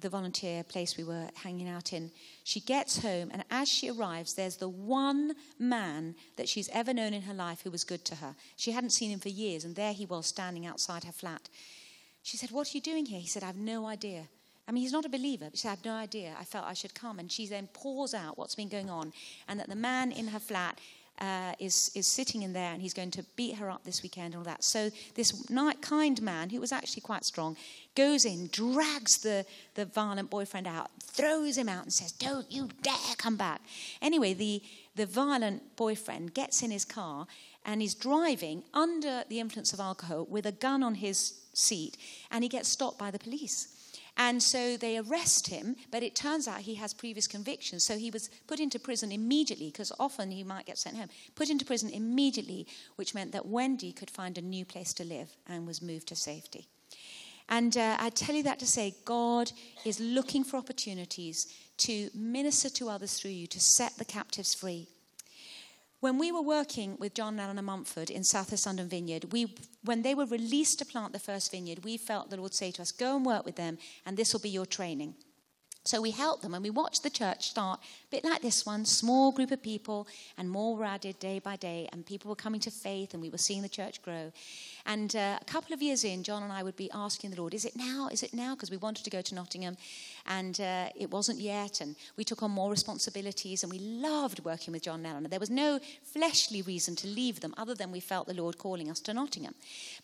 the 0.00 0.08
volunteer 0.08 0.64
place 0.64 0.96
we 0.96 1.04
were 1.04 1.28
hanging 1.36 1.68
out 1.68 1.92
in. 1.92 2.10
She 2.42 2.58
gets 2.58 3.00
home, 3.00 3.30
and 3.32 3.44
as 3.52 3.68
she 3.68 3.90
arrives, 3.90 4.34
there's 4.34 4.56
the 4.56 4.68
one 4.68 5.34
man 5.56 6.16
that 6.36 6.48
she's 6.48 6.68
ever 6.70 6.92
known 6.92 7.14
in 7.14 7.22
her 7.22 7.34
life 7.34 7.60
who 7.62 7.70
was 7.70 7.84
good 7.84 8.04
to 8.06 8.16
her. 8.16 8.34
She 8.56 8.72
hadn't 8.72 8.90
seen 8.90 9.12
him 9.12 9.20
for 9.20 9.28
years, 9.28 9.64
and 9.64 9.76
there 9.76 9.92
he 9.92 10.04
was 10.04 10.26
standing 10.26 10.66
outside 10.66 11.04
her 11.04 11.12
flat. 11.12 11.48
She 12.24 12.36
said, 12.36 12.50
What 12.50 12.68
are 12.68 12.76
you 12.76 12.80
doing 12.80 13.06
here? 13.06 13.20
He 13.20 13.28
said, 13.28 13.44
I 13.44 13.46
have 13.46 13.56
no 13.56 13.86
idea. 13.86 14.24
I 14.68 14.72
mean, 14.72 14.82
he's 14.82 14.92
not 14.92 15.06
a 15.06 15.08
believer, 15.08 15.46
but 15.46 15.56
she 15.56 15.62
said, 15.62 15.68
I 15.68 15.74
have 15.76 15.84
no 15.84 15.94
idea. 15.94 16.36
I 16.38 16.44
felt 16.44 16.66
I 16.66 16.74
should 16.74 16.94
come. 16.94 17.18
And 17.18 17.32
she 17.32 17.46
then 17.46 17.68
pours 17.72 18.12
out 18.12 18.36
what's 18.36 18.54
been 18.54 18.68
going 18.68 18.90
on, 18.90 19.14
and 19.48 19.58
that 19.58 19.68
the 19.68 19.76
man 19.76 20.12
in 20.12 20.28
her 20.28 20.38
flat 20.38 20.78
uh, 21.20 21.52
is, 21.58 21.90
is 21.94 22.06
sitting 22.06 22.42
in 22.42 22.52
there 22.52 22.72
and 22.72 22.80
he's 22.80 22.94
going 22.94 23.10
to 23.10 23.24
beat 23.34 23.56
her 23.56 23.70
up 23.70 23.82
this 23.84 24.02
weekend 24.02 24.26
and 24.26 24.36
all 24.36 24.44
that. 24.44 24.62
So 24.62 24.90
this 25.14 25.32
kind 25.80 26.22
man, 26.22 26.50
who 26.50 26.60
was 26.60 26.72
actually 26.72 27.00
quite 27.00 27.24
strong, 27.24 27.56
goes 27.96 28.24
in, 28.24 28.48
drags 28.52 29.18
the, 29.18 29.44
the 29.74 29.84
violent 29.84 30.30
boyfriend 30.30 30.66
out, 30.66 30.90
throws 31.02 31.58
him 31.58 31.68
out 31.68 31.82
and 31.82 31.92
says, 31.92 32.12
don't 32.12 32.50
you 32.50 32.68
dare 32.82 33.16
come 33.16 33.36
back. 33.36 33.60
Anyway, 34.00 34.32
the, 34.32 34.62
the 34.94 35.06
violent 35.06 35.76
boyfriend 35.76 36.34
gets 36.34 36.62
in 36.62 36.70
his 36.70 36.84
car 36.84 37.26
and 37.64 37.82
he's 37.82 37.94
driving 37.94 38.62
under 38.72 39.24
the 39.28 39.40
influence 39.40 39.72
of 39.72 39.80
alcohol 39.80 40.26
with 40.30 40.46
a 40.46 40.52
gun 40.52 40.82
on 40.82 40.94
his 40.94 41.40
seat 41.52 41.96
and 42.30 42.44
he 42.44 42.48
gets 42.48 42.68
stopped 42.68 42.98
by 42.98 43.10
the 43.10 43.18
police. 43.18 43.74
And 44.20 44.42
so 44.42 44.76
they 44.76 44.98
arrest 44.98 45.46
him, 45.46 45.76
but 45.92 46.02
it 46.02 46.16
turns 46.16 46.48
out 46.48 46.62
he 46.62 46.74
has 46.74 46.92
previous 46.92 47.28
convictions. 47.28 47.84
So 47.84 47.96
he 47.96 48.10
was 48.10 48.28
put 48.48 48.58
into 48.58 48.80
prison 48.80 49.12
immediately, 49.12 49.66
because 49.66 49.92
often 49.98 50.32
he 50.32 50.42
might 50.42 50.66
get 50.66 50.76
sent 50.76 50.96
home. 50.96 51.08
Put 51.36 51.50
into 51.50 51.64
prison 51.64 51.88
immediately, 51.88 52.66
which 52.96 53.14
meant 53.14 53.30
that 53.30 53.46
Wendy 53.46 53.92
could 53.92 54.10
find 54.10 54.36
a 54.36 54.42
new 54.42 54.64
place 54.64 54.92
to 54.94 55.04
live 55.04 55.30
and 55.46 55.68
was 55.68 55.80
moved 55.80 56.08
to 56.08 56.16
safety. 56.16 56.66
And 57.48 57.76
uh, 57.76 57.96
I 57.98 58.10
tell 58.10 58.34
you 58.34 58.42
that 58.42 58.58
to 58.58 58.66
say, 58.66 58.94
God 59.04 59.52
is 59.86 60.00
looking 60.00 60.42
for 60.42 60.56
opportunities 60.56 61.46
to 61.78 62.10
minister 62.12 62.68
to 62.70 62.88
others 62.88 63.18
through 63.18 63.30
you, 63.30 63.46
to 63.46 63.60
set 63.60 63.96
the 63.98 64.04
captives 64.04 64.52
free. 64.52 64.88
When 66.00 66.16
we 66.16 66.30
were 66.30 66.42
working 66.42 66.96
with 67.00 67.14
John 67.14 67.40
and 67.40 67.58
and 67.58 67.66
Mumford 67.66 68.08
in 68.08 68.22
South 68.22 68.52
West 68.52 68.66
London 68.66 68.88
Vineyard, 68.88 69.32
we, 69.32 69.52
when 69.82 70.02
they 70.02 70.14
were 70.14 70.26
released 70.26 70.78
to 70.78 70.84
plant 70.84 71.12
the 71.12 71.18
first 71.18 71.50
vineyard, 71.50 71.82
we 71.82 71.96
felt 71.96 72.30
the 72.30 72.36
Lord 72.36 72.54
say 72.54 72.70
to 72.70 72.82
us, 72.82 72.92
Go 72.92 73.16
and 73.16 73.26
work 73.26 73.44
with 73.44 73.56
them, 73.56 73.78
and 74.06 74.16
this 74.16 74.32
will 74.32 74.40
be 74.40 74.48
your 74.48 74.66
training. 74.66 75.16
So 75.88 76.02
we 76.02 76.10
helped 76.10 76.42
them 76.42 76.52
and 76.52 76.62
we 76.62 76.68
watched 76.68 77.02
the 77.02 77.08
church 77.08 77.48
start 77.48 77.80
a 77.80 78.10
bit 78.10 78.22
like 78.22 78.42
this 78.42 78.66
one, 78.66 78.84
small 78.84 79.32
group 79.32 79.50
of 79.50 79.62
people, 79.62 80.06
and 80.36 80.50
more 80.50 80.76
were 80.76 80.84
added 80.84 81.18
day 81.18 81.38
by 81.38 81.56
day, 81.56 81.88
and 81.90 82.04
people 82.04 82.28
were 82.28 82.36
coming 82.36 82.60
to 82.60 82.70
faith, 82.70 83.14
and 83.14 83.22
we 83.22 83.30
were 83.30 83.38
seeing 83.38 83.62
the 83.62 83.70
church 83.70 84.02
grow. 84.02 84.30
And 84.84 85.16
uh, 85.16 85.38
a 85.40 85.44
couple 85.46 85.72
of 85.72 85.80
years 85.80 86.04
in, 86.04 86.24
John 86.24 86.42
and 86.42 86.52
I 86.52 86.62
would 86.62 86.76
be 86.76 86.90
asking 86.92 87.30
the 87.30 87.40
Lord, 87.40 87.54
Is 87.54 87.64
it 87.64 87.74
now? 87.74 88.10
Is 88.12 88.22
it 88.22 88.34
now? 88.34 88.54
Because 88.54 88.70
we 88.70 88.76
wanted 88.76 89.04
to 89.04 89.10
go 89.10 89.22
to 89.22 89.34
Nottingham, 89.34 89.78
and 90.26 90.60
uh, 90.60 90.88
it 90.94 91.10
wasn't 91.10 91.38
yet, 91.38 91.80
and 91.80 91.96
we 92.18 92.24
took 92.24 92.42
on 92.42 92.50
more 92.50 92.70
responsibilities, 92.70 93.62
and 93.62 93.72
we 93.72 93.78
loved 93.78 94.44
working 94.44 94.72
with 94.72 94.82
John 94.82 95.06
Allen. 95.06 95.26
There 95.30 95.40
was 95.40 95.48
no 95.48 95.80
fleshly 96.02 96.60
reason 96.60 96.96
to 96.96 97.06
leave 97.06 97.40
them 97.40 97.54
other 97.56 97.74
than 97.74 97.92
we 97.92 98.00
felt 98.00 98.26
the 98.26 98.34
Lord 98.34 98.58
calling 98.58 98.90
us 98.90 99.00
to 99.00 99.14
Nottingham. 99.14 99.54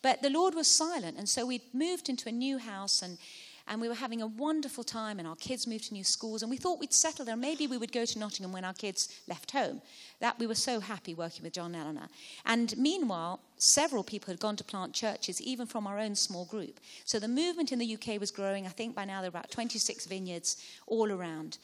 But 0.01 0.23
the 0.23 0.31
Lord 0.31 0.55
was 0.55 0.66
silent, 0.66 1.18
and 1.18 1.29
so 1.29 1.44
we 1.44 1.61
moved 1.75 2.09
into 2.09 2.31
a 2.31 2.33
new 2.33 2.57
house 2.57 3.03
and 3.03 3.18
and 3.66 3.81
we 3.81 3.88
were 3.88 3.94
having 3.94 4.20
a 4.20 4.27
wonderful 4.27 4.85
time, 4.85 5.18
and 5.18 5.27
our 5.27 5.37
kids 5.37 5.66
moved 5.66 5.85
to 5.88 5.94
new 5.94 6.05
schools, 6.05 6.42
and 6.42 6.50
we 6.50 6.57
thought 6.57 6.79
we'd 6.79 6.92
settle 6.92 7.24
there. 7.24 7.37
Maybe 7.37 7.66
we 7.66 7.79
would 7.79 7.92
go 7.92 8.05
to 8.05 8.18
Nottingham 8.18 8.53
when 8.53 8.64
our 8.64 8.74
kids 8.74 9.20
left 9.27 9.53
home. 9.53 9.81
That 10.20 10.38
we 10.38 10.46
were 10.46 10.55
so 10.55 10.81
happy 10.81 11.14
working 11.14 11.42
with 11.42 11.55
John 11.55 11.74
and 11.74 11.83
Eleanor. 11.83 12.09
And 12.44 12.77
meanwhile, 12.77 13.40
several 13.57 14.05
people 14.05 14.33
had 14.33 14.40
gone 14.40 14.57
to 14.57 14.64
plant 14.64 14.92
churches, 14.92 15.40
even 15.40 15.66
from 15.66 15.87
our 15.87 15.98
own 15.98 16.14
small 16.14 16.44
group. 16.44 16.81
So 17.05 17.18
the 17.18 17.29
movement 17.29 17.72
in 17.72 17.79
the 17.79 17.94
UK 17.94 18.20
was 18.20 18.31
growing. 18.31 18.66
I 18.66 18.70
think 18.70 18.94
by 18.94 19.05
now 19.05 19.20
there 19.20 19.29
are 19.29 19.37
about 19.37 19.50
26 19.50 20.07
vineyards 20.07 20.62
all 20.87 21.11
around. 21.11 21.59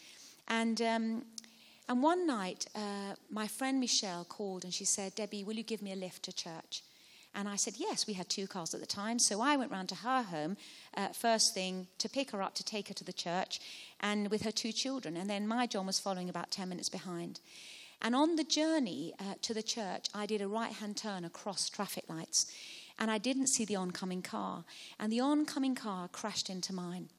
And 0.48 0.80
um, 0.82 1.22
and 1.90 2.04
one 2.04 2.24
night, 2.24 2.66
uh, 2.76 3.16
my 3.32 3.48
friend 3.48 3.80
Michelle 3.80 4.24
called 4.24 4.62
and 4.62 4.72
she 4.72 4.84
said, 4.84 5.12
Debby, 5.16 5.42
will 5.42 5.54
you 5.54 5.64
give 5.64 5.82
me 5.82 5.92
a 5.92 5.96
lift 5.96 6.22
to 6.22 6.32
church? 6.32 6.84
And 7.34 7.48
I 7.48 7.56
said, 7.56 7.74
yes, 7.76 8.06
we 8.06 8.14
had 8.14 8.28
two 8.28 8.46
cars 8.46 8.74
at 8.74 8.80
the 8.80 8.86
time. 8.86 9.18
So 9.18 9.40
I 9.40 9.56
went 9.56 9.70
round 9.70 9.88
to 9.90 9.94
her 9.96 10.22
home 10.22 10.56
uh, 10.96 11.08
first 11.08 11.54
thing 11.54 11.86
to 11.98 12.08
pick 12.08 12.32
her 12.32 12.42
up 12.42 12.54
to 12.56 12.64
take 12.64 12.88
her 12.88 12.94
to 12.94 13.04
the 13.04 13.12
church 13.12 13.60
and 14.00 14.30
with 14.30 14.42
her 14.42 14.50
two 14.50 14.72
children. 14.72 15.16
And 15.16 15.30
then 15.30 15.46
my 15.46 15.66
John 15.66 15.86
was 15.86 16.00
following 16.00 16.28
about 16.28 16.50
10 16.50 16.68
minutes 16.68 16.88
behind. 16.88 17.40
And 18.02 18.16
on 18.16 18.36
the 18.36 18.44
journey 18.44 19.14
uh, 19.20 19.34
to 19.42 19.54
the 19.54 19.62
church, 19.62 20.06
I 20.14 20.26
did 20.26 20.42
a 20.42 20.48
right 20.48 20.72
hand 20.72 20.96
turn 20.96 21.24
across 21.24 21.68
traffic 21.68 22.04
lights. 22.08 22.46
And 22.98 23.10
I 23.10 23.18
didn't 23.18 23.46
see 23.46 23.64
the 23.64 23.76
oncoming 23.76 24.22
car. 24.22 24.64
And 24.98 25.12
the 25.12 25.20
oncoming 25.20 25.74
car 25.74 26.08
crashed 26.08 26.50
into 26.50 26.74
mine. 26.74 27.10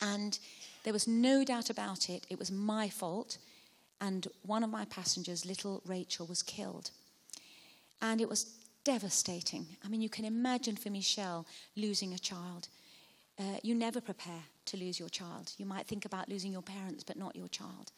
And 0.00 0.38
there 0.82 0.92
was 0.92 1.06
no 1.06 1.44
doubt 1.44 1.70
about 1.70 2.10
it, 2.10 2.26
it 2.28 2.38
was 2.38 2.50
my 2.50 2.88
fault. 2.88 3.38
And 4.00 4.26
one 4.42 4.64
of 4.64 4.70
my 4.70 4.84
passengers, 4.86 5.46
little 5.46 5.82
Rachel, 5.86 6.26
was 6.26 6.42
killed. 6.42 6.90
And 8.02 8.20
it 8.20 8.28
was 8.28 8.46
devastating. 8.84 9.66
I 9.84 9.88
mean, 9.88 10.00
you 10.00 10.08
can 10.08 10.24
imagine 10.24 10.76
for 10.76 10.90
Michelle 10.90 11.46
losing 11.76 12.12
a 12.12 12.18
child. 12.18 12.68
Uh, 13.38 13.58
you 13.62 13.74
never 13.74 14.00
prepare 14.00 14.44
to 14.66 14.76
lose 14.76 15.00
your 15.00 15.08
child. 15.08 15.52
You 15.58 15.66
might 15.66 15.86
think 15.86 16.04
about 16.04 16.28
losing 16.28 16.52
your 16.52 16.62
parents, 16.62 17.02
but 17.02 17.16
not 17.16 17.34
your 17.34 17.48
child. 17.48 17.90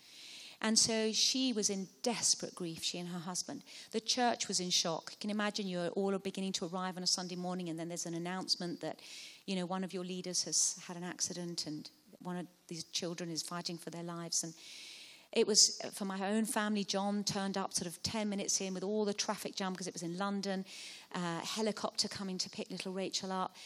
And 0.63 0.79
so 0.79 1.13
she 1.13 1.53
was 1.53 1.69
in 1.69 1.87
desperate 2.03 2.55
grief, 2.55 2.83
she 2.83 2.99
and 2.99 3.09
her 3.11 3.19
husband. 3.19 3.63
The 3.93 4.01
church 4.01 4.49
was 4.49 4.59
in 4.59 4.71
shock. 4.71 5.11
You 5.13 5.19
can 5.21 5.31
imagine 5.31 5.67
you're 5.67 5.89
all 5.89 6.17
beginning 6.19 6.53
to 6.53 6.67
arrive 6.67 6.97
on 6.97 7.03
a 7.03 7.07
Sunday 7.07 7.37
morning, 7.37 7.69
and 7.69 7.79
then 7.79 7.89
there's 7.89 8.07
an 8.07 8.15
announcement 8.15 8.81
that, 8.81 9.01
you 9.45 9.57
know, 9.57 9.67
one 9.67 9.85
of 9.85 9.93
your 9.93 10.05
leaders 10.05 10.45
has 10.45 10.79
had 10.87 10.97
an 10.97 11.05
accident 11.05 11.67
and 11.67 11.91
one 12.21 12.39
of 12.39 12.47
these 12.69 12.85
children 12.85 13.31
is 13.31 13.43
fighting 13.43 13.77
for 13.77 13.91
their 13.91 14.03
lives. 14.03 14.43
And 14.43 14.55
it 15.33 15.47
was 15.47 15.81
uh, 15.85 15.89
for 15.89 16.05
my 16.05 16.31
own 16.31 16.45
family. 16.45 16.85
John 16.85 17.25
turned 17.25 17.59
up 17.59 17.75
sort 17.75 17.87
of 17.87 18.03
10 18.03 18.29
minutes 18.29 18.61
in 18.61 18.75
with 18.75 18.83
all 18.83 19.05
the 19.05 19.15
traffic 19.15 19.55
jam 19.55 19.73
because 19.73 19.87
it 19.87 19.95
was 19.95 20.03
in 20.03 20.17
London, 20.17 20.65
uh, 21.15 21.41
helicopter 21.41 22.09
coming 22.09 22.39
to 22.39 22.51
pick 22.51 22.71
little 22.71 22.93
Rachel 22.93 23.33
up, 23.33 23.57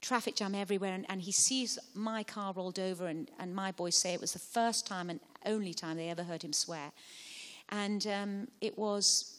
traffic 0.00 0.36
jam 0.36 0.54
everywhere. 0.54 0.94
And, 0.94 1.06
and 1.08 1.20
he 1.20 1.32
sees 1.32 1.78
my 1.94 2.22
car 2.22 2.52
rolled 2.52 2.78
over, 2.78 3.06
and, 3.06 3.30
and 3.38 3.54
my 3.54 3.72
boys 3.72 3.96
say 3.96 4.14
it 4.14 4.20
was 4.20 4.32
the 4.32 4.38
first 4.38 4.86
time 4.86 5.10
and 5.10 5.20
only 5.46 5.74
time 5.74 5.96
they 5.96 6.08
ever 6.08 6.22
heard 6.22 6.42
him 6.42 6.52
swear. 6.52 6.92
And 7.70 8.06
um, 8.06 8.48
it 8.60 8.78
was 8.78 9.38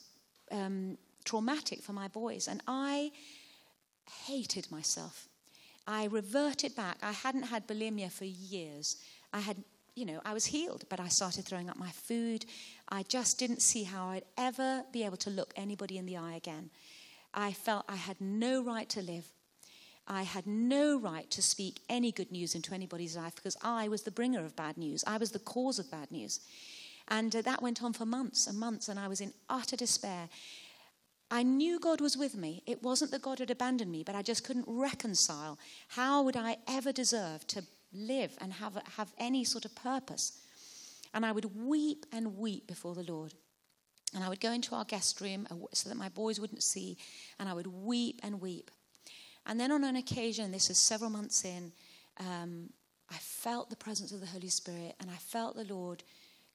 um, 0.52 0.98
traumatic 1.26 1.82
for 1.82 1.94
my 1.94 2.08
boys. 2.08 2.48
And 2.48 2.62
I 2.68 3.12
hated 4.26 4.70
myself. 4.72 5.28
I 5.88 6.06
reverted 6.06 6.76
back. 6.76 6.98
I 7.02 7.12
hadn't 7.12 7.44
had 7.44 7.68
bulimia 7.68 8.12
for 8.12 8.26
years. 8.26 8.98
I 9.34 9.40
had 9.40 9.58
you 9.96 10.06
know, 10.06 10.22
I 10.26 10.34
was 10.34 10.46
healed, 10.46 10.86
but 10.90 11.00
I 11.00 11.08
started 11.08 11.46
throwing 11.46 11.70
up 11.70 11.78
my 11.78 11.90
food. 11.90 12.46
I 12.90 13.04
just 13.04 13.40
didn't 13.40 13.62
see 13.62 13.84
how 13.84 14.08
I'd 14.10 14.26
ever 14.38 14.84
be 14.92 15.04
able 15.04 15.18
to 15.18 15.30
look 15.30 15.54
anybody 15.56 15.98
in 15.98 16.06
the 16.06 16.18
eye 16.18 16.36
again. 16.36 16.70
I 17.34 17.52
felt 17.52 17.86
I 17.88 17.96
had 17.96 18.20
no 18.20 18.64
right 18.64 18.90
to 18.90 19.02
live. 19.02 19.26
I 20.08 20.24
had 20.24 20.48
no 20.48 21.00
right 21.00 21.30
to 21.30 21.42
speak 21.42 21.82
any 21.88 22.12
good 22.12 22.32
news 22.32 22.56
into 22.56 22.74
anybody's 22.74 23.16
life 23.16 23.36
because 23.36 23.56
I 23.62 23.88
was 23.88 24.02
the 24.02 24.12
bringer 24.12 24.44
of 24.44 24.56
bad 24.56 24.78
news. 24.78 25.04
I 25.06 25.18
was 25.18 25.32
the 25.32 25.40
cause 25.40 25.78
of 25.78 25.92
bad 25.92 26.12
news. 26.12 26.40
And 27.08 27.36
uh, 27.36 27.42
that 27.44 27.62
went 27.62 27.84
on 27.84 27.94
for 27.94 28.06
months 28.06 28.48
and 28.48 28.58
months, 28.58 28.90
and 28.90 29.00
I 29.00 29.08
was 29.08 29.22
in 29.22 29.34
utter 29.50 29.76
despair. 29.76 30.30
I 31.32 31.44
knew 31.44 31.80
God 31.80 32.02
was 32.02 32.18
with 32.18 32.36
me. 32.36 32.64
It 32.66 32.82
wasn't 32.82 33.12
that 33.12 33.22
God 33.22 33.38
had 33.38 33.52
abandoned 33.52 33.92
me, 33.92 34.04
but 34.04 34.16
I 34.16 34.24
just 34.24 34.44
couldn't 34.44 34.66
reconcile. 34.68 35.60
How 35.90 36.24
would 36.24 36.36
I 36.36 36.58
ever 36.68 36.92
deserve 36.92 37.46
to 37.48 37.64
live 37.94 38.38
and 38.40 38.54
have, 38.54 38.82
have 38.98 39.12
any 39.18 39.44
sort 39.44 39.66
of 39.66 39.76
purpose. 39.76 40.40
And 41.14 41.26
I 41.26 41.32
would 41.32 41.56
weep 41.56 42.06
and 42.12 42.38
weep 42.38 42.68
before 42.68 42.96
the 42.96 43.12
Lord. 43.12 43.34
And 44.16 44.24
I 44.24 44.30
would 44.30 44.40
go 44.40 44.52
into 44.52 44.76
our 44.76 44.86
guest 44.86 45.22
room 45.22 45.48
so 45.74 45.90
that 45.90 45.96
my 45.96 46.10
boys 46.10 46.40
wouldn't 46.40 46.64
see, 46.64 46.98
and 47.40 47.48
I 47.48 47.54
would 47.54 47.68
weep 47.68 48.20
and 48.24 48.42
weep. 48.42 48.72
And 49.46 49.60
then 49.60 49.72
on 49.72 49.84
an 49.84 49.96
occasion, 49.96 50.52
this 50.52 50.70
is 50.70 50.78
several 50.78 51.10
months 51.10 51.46
in, 51.46 51.72
um, 52.20 52.70
I 53.12 53.18
felt 53.18 53.70
the 53.70 53.76
presence 53.76 54.12
of 54.12 54.20
the 54.20 54.28
Holy 54.28 54.50
Spirit, 54.50 54.96
and 55.00 55.10
I 55.10 55.16
felt 55.16 55.56
the 55.56 55.74
Lord 55.74 56.04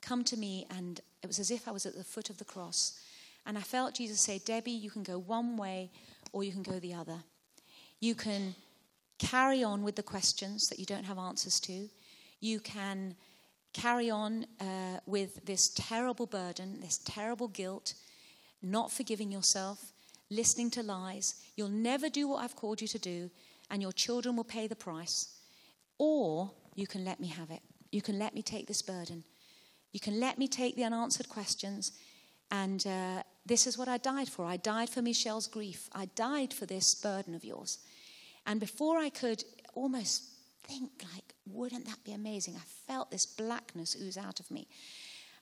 come 0.01 0.25
to 0.25 0.37
me, 0.37 0.67
and 0.71 1.01
it 1.23 1.27
was 1.27 1.39
as 1.39 1.51
if 1.51 1.67
I 1.67 1.71
was 1.73 1.87
at 1.87 1.97
the 1.97 2.05
foot 2.05 2.31
of 2.31 2.39
the 2.39 2.45
cross. 2.45 2.99
And 3.47 3.59
I 3.59 3.63
felt 3.63 3.95
Jesus 3.95 4.21
say, 4.21 4.39
Debby, 4.39 4.71
you 4.71 4.91
can 4.91 5.03
go 5.03 5.19
one 5.19 5.57
way 5.57 5.91
or 6.33 6.45
you 6.45 6.53
can 6.53 6.63
go 6.63 6.79
the 6.79 6.95
other. 6.95 7.23
You 8.01 8.15
can 8.15 8.55
carry 9.19 9.63
on 9.63 9.83
with 9.83 9.97
the 9.97 10.03
questions 10.03 10.69
that 10.69 10.79
you 10.79 10.87
don't 10.87 11.05
have 11.05 11.19
answers 11.19 11.61
to. 11.61 11.89
You 12.41 12.61
can 12.61 13.17
carry 13.73 14.11
on 14.11 14.47
uh, 14.61 15.01
with 15.07 15.45
this 15.45 15.69
terrible 15.71 16.27
burden, 16.27 16.81
this 16.81 16.99
terrible 16.99 17.49
guilt, 17.49 17.95
not 18.63 18.93
forgiving 18.93 19.31
yourself, 19.31 19.93
listening 20.31 20.71
to 20.71 20.83
lies. 20.83 21.35
You'll 21.57 21.69
never 21.69 22.09
do 22.09 22.29
what 22.29 22.43
I've 22.43 22.57
called 22.57 22.81
you 22.81 22.89
to 22.89 22.99
do, 22.99 23.31
and 23.71 23.83
your 23.83 23.93
children 23.93 24.37
will 24.37 24.45
pay 24.45 24.67
the 24.67 24.77
price. 24.77 25.29
Or 25.99 26.51
you 26.75 26.87
can 26.87 27.05
let 27.05 27.21
me 27.21 27.29
have 27.29 27.51
it. 27.51 27.61
You 27.91 28.03
can 28.03 28.19
let 28.19 28.35
me 28.35 28.43
take 28.43 28.67
this 28.67 28.83
burden. 28.83 29.25
You 29.93 30.01
can 30.01 30.19
let 30.19 30.39
me 30.39 30.49
take 30.49 30.77
the 30.77 30.85
unanswered 30.85 31.29
questions. 31.29 31.93
And 32.51 32.85
uh, 32.87 33.23
this 33.47 33.67
is 33.67 33.79
what 33.79 33.89
I 33.89 33.99
died 33.99 34.29
for. 34.29 34.45
I 34.45 34.57
died 34.57 34.91
for 34.91 35.03
Michelle's 35.03 35.47
grief. 35.47 35.89
I 35.93 36.07
died 36.17 36.53
for 36.53 36.67
this 36.67 36.95
burden 36.95 37.35
of 37.35 37.45
yours. 37.45 37.79
And 38.47 38.61
before 38.61 38.99
I 38.99 39.09
could 39.09 39.45
almost 39.75 40.25
think, 40.65 40.91
like, 41.15 41.35
wouldn't 41.47 41.87
that 41.87 42.05
be 42.05 42.13
amazing? 42.13 42.57
I 42.57 42.65
felt 42.87 43.11
this 43.11 43.27
blackness 43.27 43.97
ooze 44.01 44.17
out 44.17 44.41
of 44.41 44.51
me. 44.51 44.67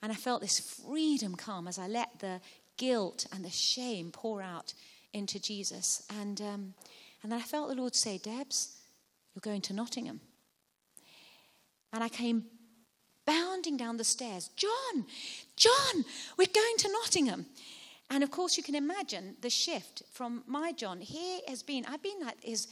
And 0.02 0.10
I 0.10 0.16
felt 0.16 0.40
this 0.40 0.80
freedom 0.84 1.36
come 1.36 1.68
as 1.68 1.78
I 1.78 1.86
let 1.86 2.18
the 2.18 2.40
guilt 2.76 3.26
and 3.32 3.44
the 3.44 3.50
shame 3.50 4.10
pour 4.10 4.42
out 4.42 4.74
into 5.12 5.40
Jesus. 5.40 6.04
And, 6.20 6.40
um, 6.40 6.74
and 7.22 7.30
then 7.30 7.38
I 7.38 7.42
felt 7.42 7.68
the 7.68 7.76
Lord 7.76 7.94
say, 7.94 8.18
Debs, 8.18 8.78
you're 9.34 9.40
going 9.40 9.60
to 9.62 9.72
Nottingham. 9.72 10.20
And 11.92 12.02
I 12.02 12.08
came 12.08 12.44
bounding 13.26 13.76
down 13.76 13.96
the 13.96 14.04
stairs. 14.04 14.50
John, 14.56 15.06
John, 15.56 16.04
we're 16.36 16.46
going 16.52 16.76
to 16.78 16.92
Nottingham. 16.92 17.46
And 18.12 18.22
of 18.22 18.30
course, 18.30 18.58
you 18.58 18.62
can 18.62 18.74
imagine 18.74 19.36
the 19.40 19.48
shift 19.48 20.02
from 20.12 20.44
my 20.46 20.72
John. 20.72 21.00
He 21.00 21.40
has 21.48 21.62
been, 21.62 21.86
I've 21.88 22.02
been 22.02 22.20
like 22.20 22.44
his, 22.44 22.68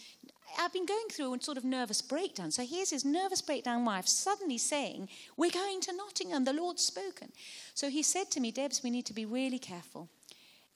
I've 0.59 0.73
been 0.73 0.85
going 0.85 1.09
through 1.11 1.35
a 1.35 1.41
sort 1.41 1.57
of 1.57 1.65
nervous 1.65 2.03
breakdown. 2.03 2.51
So 2.51 2.63
here's 2.63 2.91
his 2.91 3.07
nervous 3.07 3.41
breakdown 3.41 3.87
wife 3.87 4.07
suddenly 4.07 4.59
saying, 4.59 5.09
We're 5.39 5.51
going 5.51 5.81
to 5.81 5.97
Nottingham, 5.97 6.45
the 6.45 6.53
Lord's 6.53 6.83
spoken. 6.83 7.33
So 7.73 7.89
he 7.89 8.03
said 8.03 8.31
to 8.33 8.41
me, 8.41 8.53
Debs, 8.53 8.83
we 8.83 8.91
need 8.91 9.07
to 9.07 9.15
be 9.15 9.25
really 9.25 9.59
careful. 9.59 10.11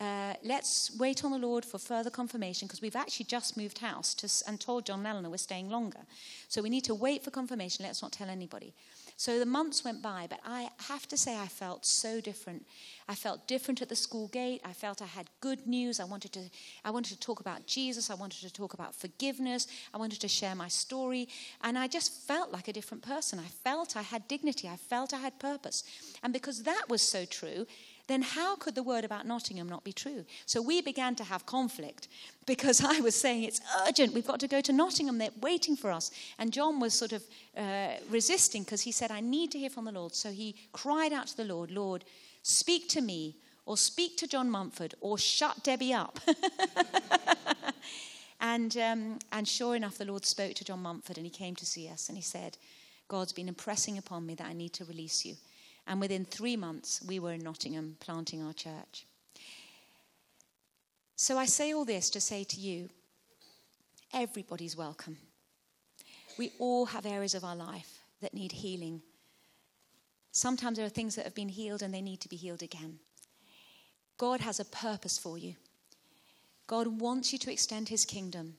uh, 0.00 0.34
let's 0.42 0.96
wait 0.98 1.24
on 1.24 1.30
the 1.30 1.38
Lord 1.38 1.64
for 1.64 1.78
further 1.78 2.10
confirmation 2.10 2.66
because 2.66 2.80
we've 2.80 2.96
actually 2.96 3.26
just 3.26 3.56
moved 3.58 3.78
house 3.78 4.14
to, 4.14 4.28
and 4.48 4.58
told 4.58 4.86
John 4.86 5.00
and 5.00 5.08
Eleanor 5.08 5.30
we're 5.30 5.36
staying 5.36 5.68
longer. 5.70 6.00
So 6.48 6.62
we 6.62 6.70
need 6.70 6.84
to 6.84 6.94
wait 6.94 7.22
for 7.22 7.30
confirmation. 7.30 7.84
Let's 7.84 8.02
not 8.02 8.12
tell 8.12 8.28
anybody. 8.28 8.72
So 9.16 9.38
the 9.38 9.46
months 9.46 9.84
went 9.84 10.02
by, 10.02 10.26
but 10.28 10.40
I 10.44 10.70
have 10.88 11.06
to 11.08 11.16
say 11.16 11.38
I 11.38 11.46
felt 11.46 11.86
so 11.86 12.20
different. 12.20 12.66
I 13.08 13.14
felt 13.14 13.46
different 13.46 13.80
at 13.80 13.88
the 13.88 13.96
school 13.96 14.26
gate. 14.28 14.60
I 14.64 14.72
felt 14.72 15.00
I 15.00 15.06
had 15.06 15.30
good 15.40 15.66
news. 15.68 16.00
I 16.00 16.04
wanted 16.04 16.32
to, 16.32 16.50
I 16.84 16.90
wanted 16.90 17.14
to 17.14 17.20
talk 17.20 17.38
about 17.38 17.66
Jesus. 17.66 18.10
I 18.10 18.14
wanted 18.14 18.40
to 18.40 18.52
talk 18.52 18.74
about 18.74 18.94
forgiveness. 18.94 19.68
I 19.92 19.98
wanted 19.98 20.20
to 20.20 20.28
share 20.28 20.56
my 20.56 20.68
story. 20.68 21.28
And 21.62 21.78
I 21.78 21.86
just 21.86 22.26
felt 22.26 22.50
like 22.50 22.66
a 22.66 22.72
different 22.72 23.04
person. 23.04 23.38
I 23.38 23.48
felt 23.62 23.96
I 23.96 24.02
had 24.02 24.26
dignity. 24.26 24.68
I 24.68 24.76
felt 24.76 25.14
I 25.14 25.18
had 25.18 25.38
purpose. 25.38 25.84
And 26.24 26.32
because 26.32 26.64
that 26.64 26.86
was 26.88 27.00
so 27.00 27.24
true, 27.24 27.66
then 28.06 28.22
how 28.22 28.56
could 28.56 28.74
the 28.74 28.82
word 28.82 29.04
about 29.04 29.26
Nottingham 29.26 29.68
not 29.68 29.84
be 29.84 29.92
true? 29.92 30.24
So 30.46 30.60
we 30.60 30.82
began 30.82 31.14
to 31.16 31.24
have 31.24 31.46
conflict 31.46 32.08
because 32.46 32.84
I 32.84 33.00
was 33.00 33.14
saying 33.14 33.44
it's 33.44 33.60
urgent, 33.86 34.12
we've 34.12 34.26
got 34.26 34.40
to 34.40 34.48
go 34.48 34.60
to 34.60 34.72
Nottingham, 34.72 35.18
they're 35.18 35.30
waiting 35.40 35.76
for 35.76 35.90
us. 35.90 36.10
And 36.38 36.52
John 36.52 36.80
was 36.80 36.94
sort 36.94 37.12
of 37.12 37.22
uh, 37.56 37.92
resisting 38.10 38.62
because 38.62 38.82
he 38.82 38.92
said, 38.92 39.10
I 39.10 39.20
need 39.20 39.50
to 39.52 39.58
hear 39.58 39.70
from 39.70 39.86
the 39.86 39.92
Lord. 39.92 40.14
So 40.14 40.30
he 40.30 40.54
cried 40.72 41.12
out 41.12 41.28
to 41.28 41.36
the 41.36 41.44
Lord, 41.44 41.70
Lord, 41.70 42.04
speak 42.42 42.88
to 42.90 43.00
me, 43.00 43.36
or 43.66 43.76
speak 43.78 44.18
to 44.18 44.26
John 44.26 44.50
Mumford, 44.50 44.94
or 45.00 45.16
shut 45.16 45.62
Debby 45.62 45.94
up. 45.94 46.20
and, 48.40 48.76
um, 48.76 49.18
and 49.32 49.48
sure 49.48 49.74
enough, 49.74 49.96
the 49.96 50.04
Lord 50.04 50.26
spoke 50.26 50.52
to 50.54 50.64
John 50.64 50.80
Mumford 50.80 51.16
and 51.16 51.24
he 51.24 51.30
came 51.30 51.54
to 51.56 51.64
see 51.64 51.88
us 51.88 52.08
and 52.08 52.18
he 52.18 52.22
said, 52.22 52.58
God's 53.08 53.32
been 53.32 53.48
impressing 53.48 53.96
upon 53.96 54.26
me 54.26 54.34
that 54.34 54.46
I 54.46 54.52
need 54.52 54.74
to 54.74 54.84
release 54.84 55.24
you. 55.24 55.36
And 55.86 56.00
within 56.00 56.24
three 56.24 56.56
months, 56.56 57.00
we 57.06 57.18
were 57.18 57.32
in 57.32 57.42
Nottingham 57.42 57.96
planting 58.00 58.42
our 58.42 58.52
church. 58.52 59.06
So 61.16 61.38
I 61.38 61.46
say 61.46 61.72
all 61.72 61.84
this 61.84 62.10
to 62.10 62.20
say 62.20 62.44
to 62.44 62.60
you 62.60 62.88
everybody's 64.12 64.76
welcome. 64.76 65.16
We 66.38 66.52
all 66.58 66.86
have 66.86 67.06
areas 67.06 67.34
of 67.34 67.44
our 67.44 67.56
life 67.56 68.00
that 68.20 68.34
need 68.34 68.52
healing. 68.52 69.02
Sometimes 70.32 70.76
there 70.76 70.86
are 70.86 70.90
things 70.90 71.14
that 71.16 71.24
have 71.24 71.34
been 71.34 71.48
healed 71.48 71.82
and 71.82 71.92
they 71.92 72.02
need 72.02 72.20
to 72.20 72.28
be 72.28 72.36
healed 72.36 72.62
again. 72.62 72.98
God 74.16 74.40
has 74.40 74.58
a 74.58 74.64
purpose 74.64 75.18
for 75.18 75.38
you. 75.38 75.54
God 76.66 77.00
wants 77.00 77.32
you 77.32 77.38
to 77.40 77.52
extend 77.52 77.88
his 77.88 78.04
kingdom. 78.04 78.54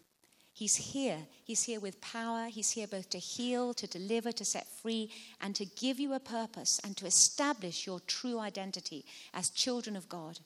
He's 0.55 0.77
here. 0.77 1.17
He's 1.43 1.63
here 1.63 1.81
with 1.81 1.99
power. 1.99 2.47
He's 2.47 2.71
here 2.71 2.87
both 2.87 3.09
to 3.09 3.17
heal, 3.17 3.73
to 3.73 3.87
deliver, 3.87 4.31
to 4.31 4.45
set 4.45 4.65
free, 4.65 5.11
and 5.41 5.53
to 5.53 5.65
give 5.65 5.99
you 5.99 6.13
a 6.13 6.19
purpose 6.19 6.79
and 6.81 6.95
to 6.95 7.05
establish 7.05 7.85
your 7.85 7.99
true 7.99 8.39
identity 8.39 9.03
as 9.33 9.49
children 9.49 9.97
of 9.97 10.07
God. 10.07 10.39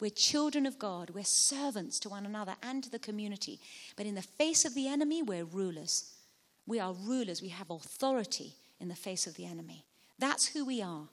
We're 0.00 0.08
children 0.08 0.64
of 0.64 0.78
God. 0.78 1.10
We're 1.10 1.24
servants 1.24 2.00
to 2.00 2.08
one 2.08 2.24
another 2.24 2.54
and 2.62 2.82
to 2.82 2.90
the 2.90 2.98
community. 2.98 3.60
But 3.96 4.06
in 4.06 4.14
the 4.14 4.22
face 4.22 4.64
of 4.64 4.74
the 4.74 4.88
enemy, 4.88 5.22
we're 5.22 5.44
rulers. 5.44 6.14
We 6.66 6.80
are 6.80 6.94
rulers. 6.94 7.42
We 7.42 7.48
have 7.48 7.68
authority 7.68 8.54
in 8.80 8.88
the 8.88 8.94
face 8.94 9.26
of 9.26 9.34
the 9.34 9.44
enemy. 9.44 9.84
That's 10.18 10.46
who 10.46 10.64
we 10.64 10.80
are. 10.80 11.06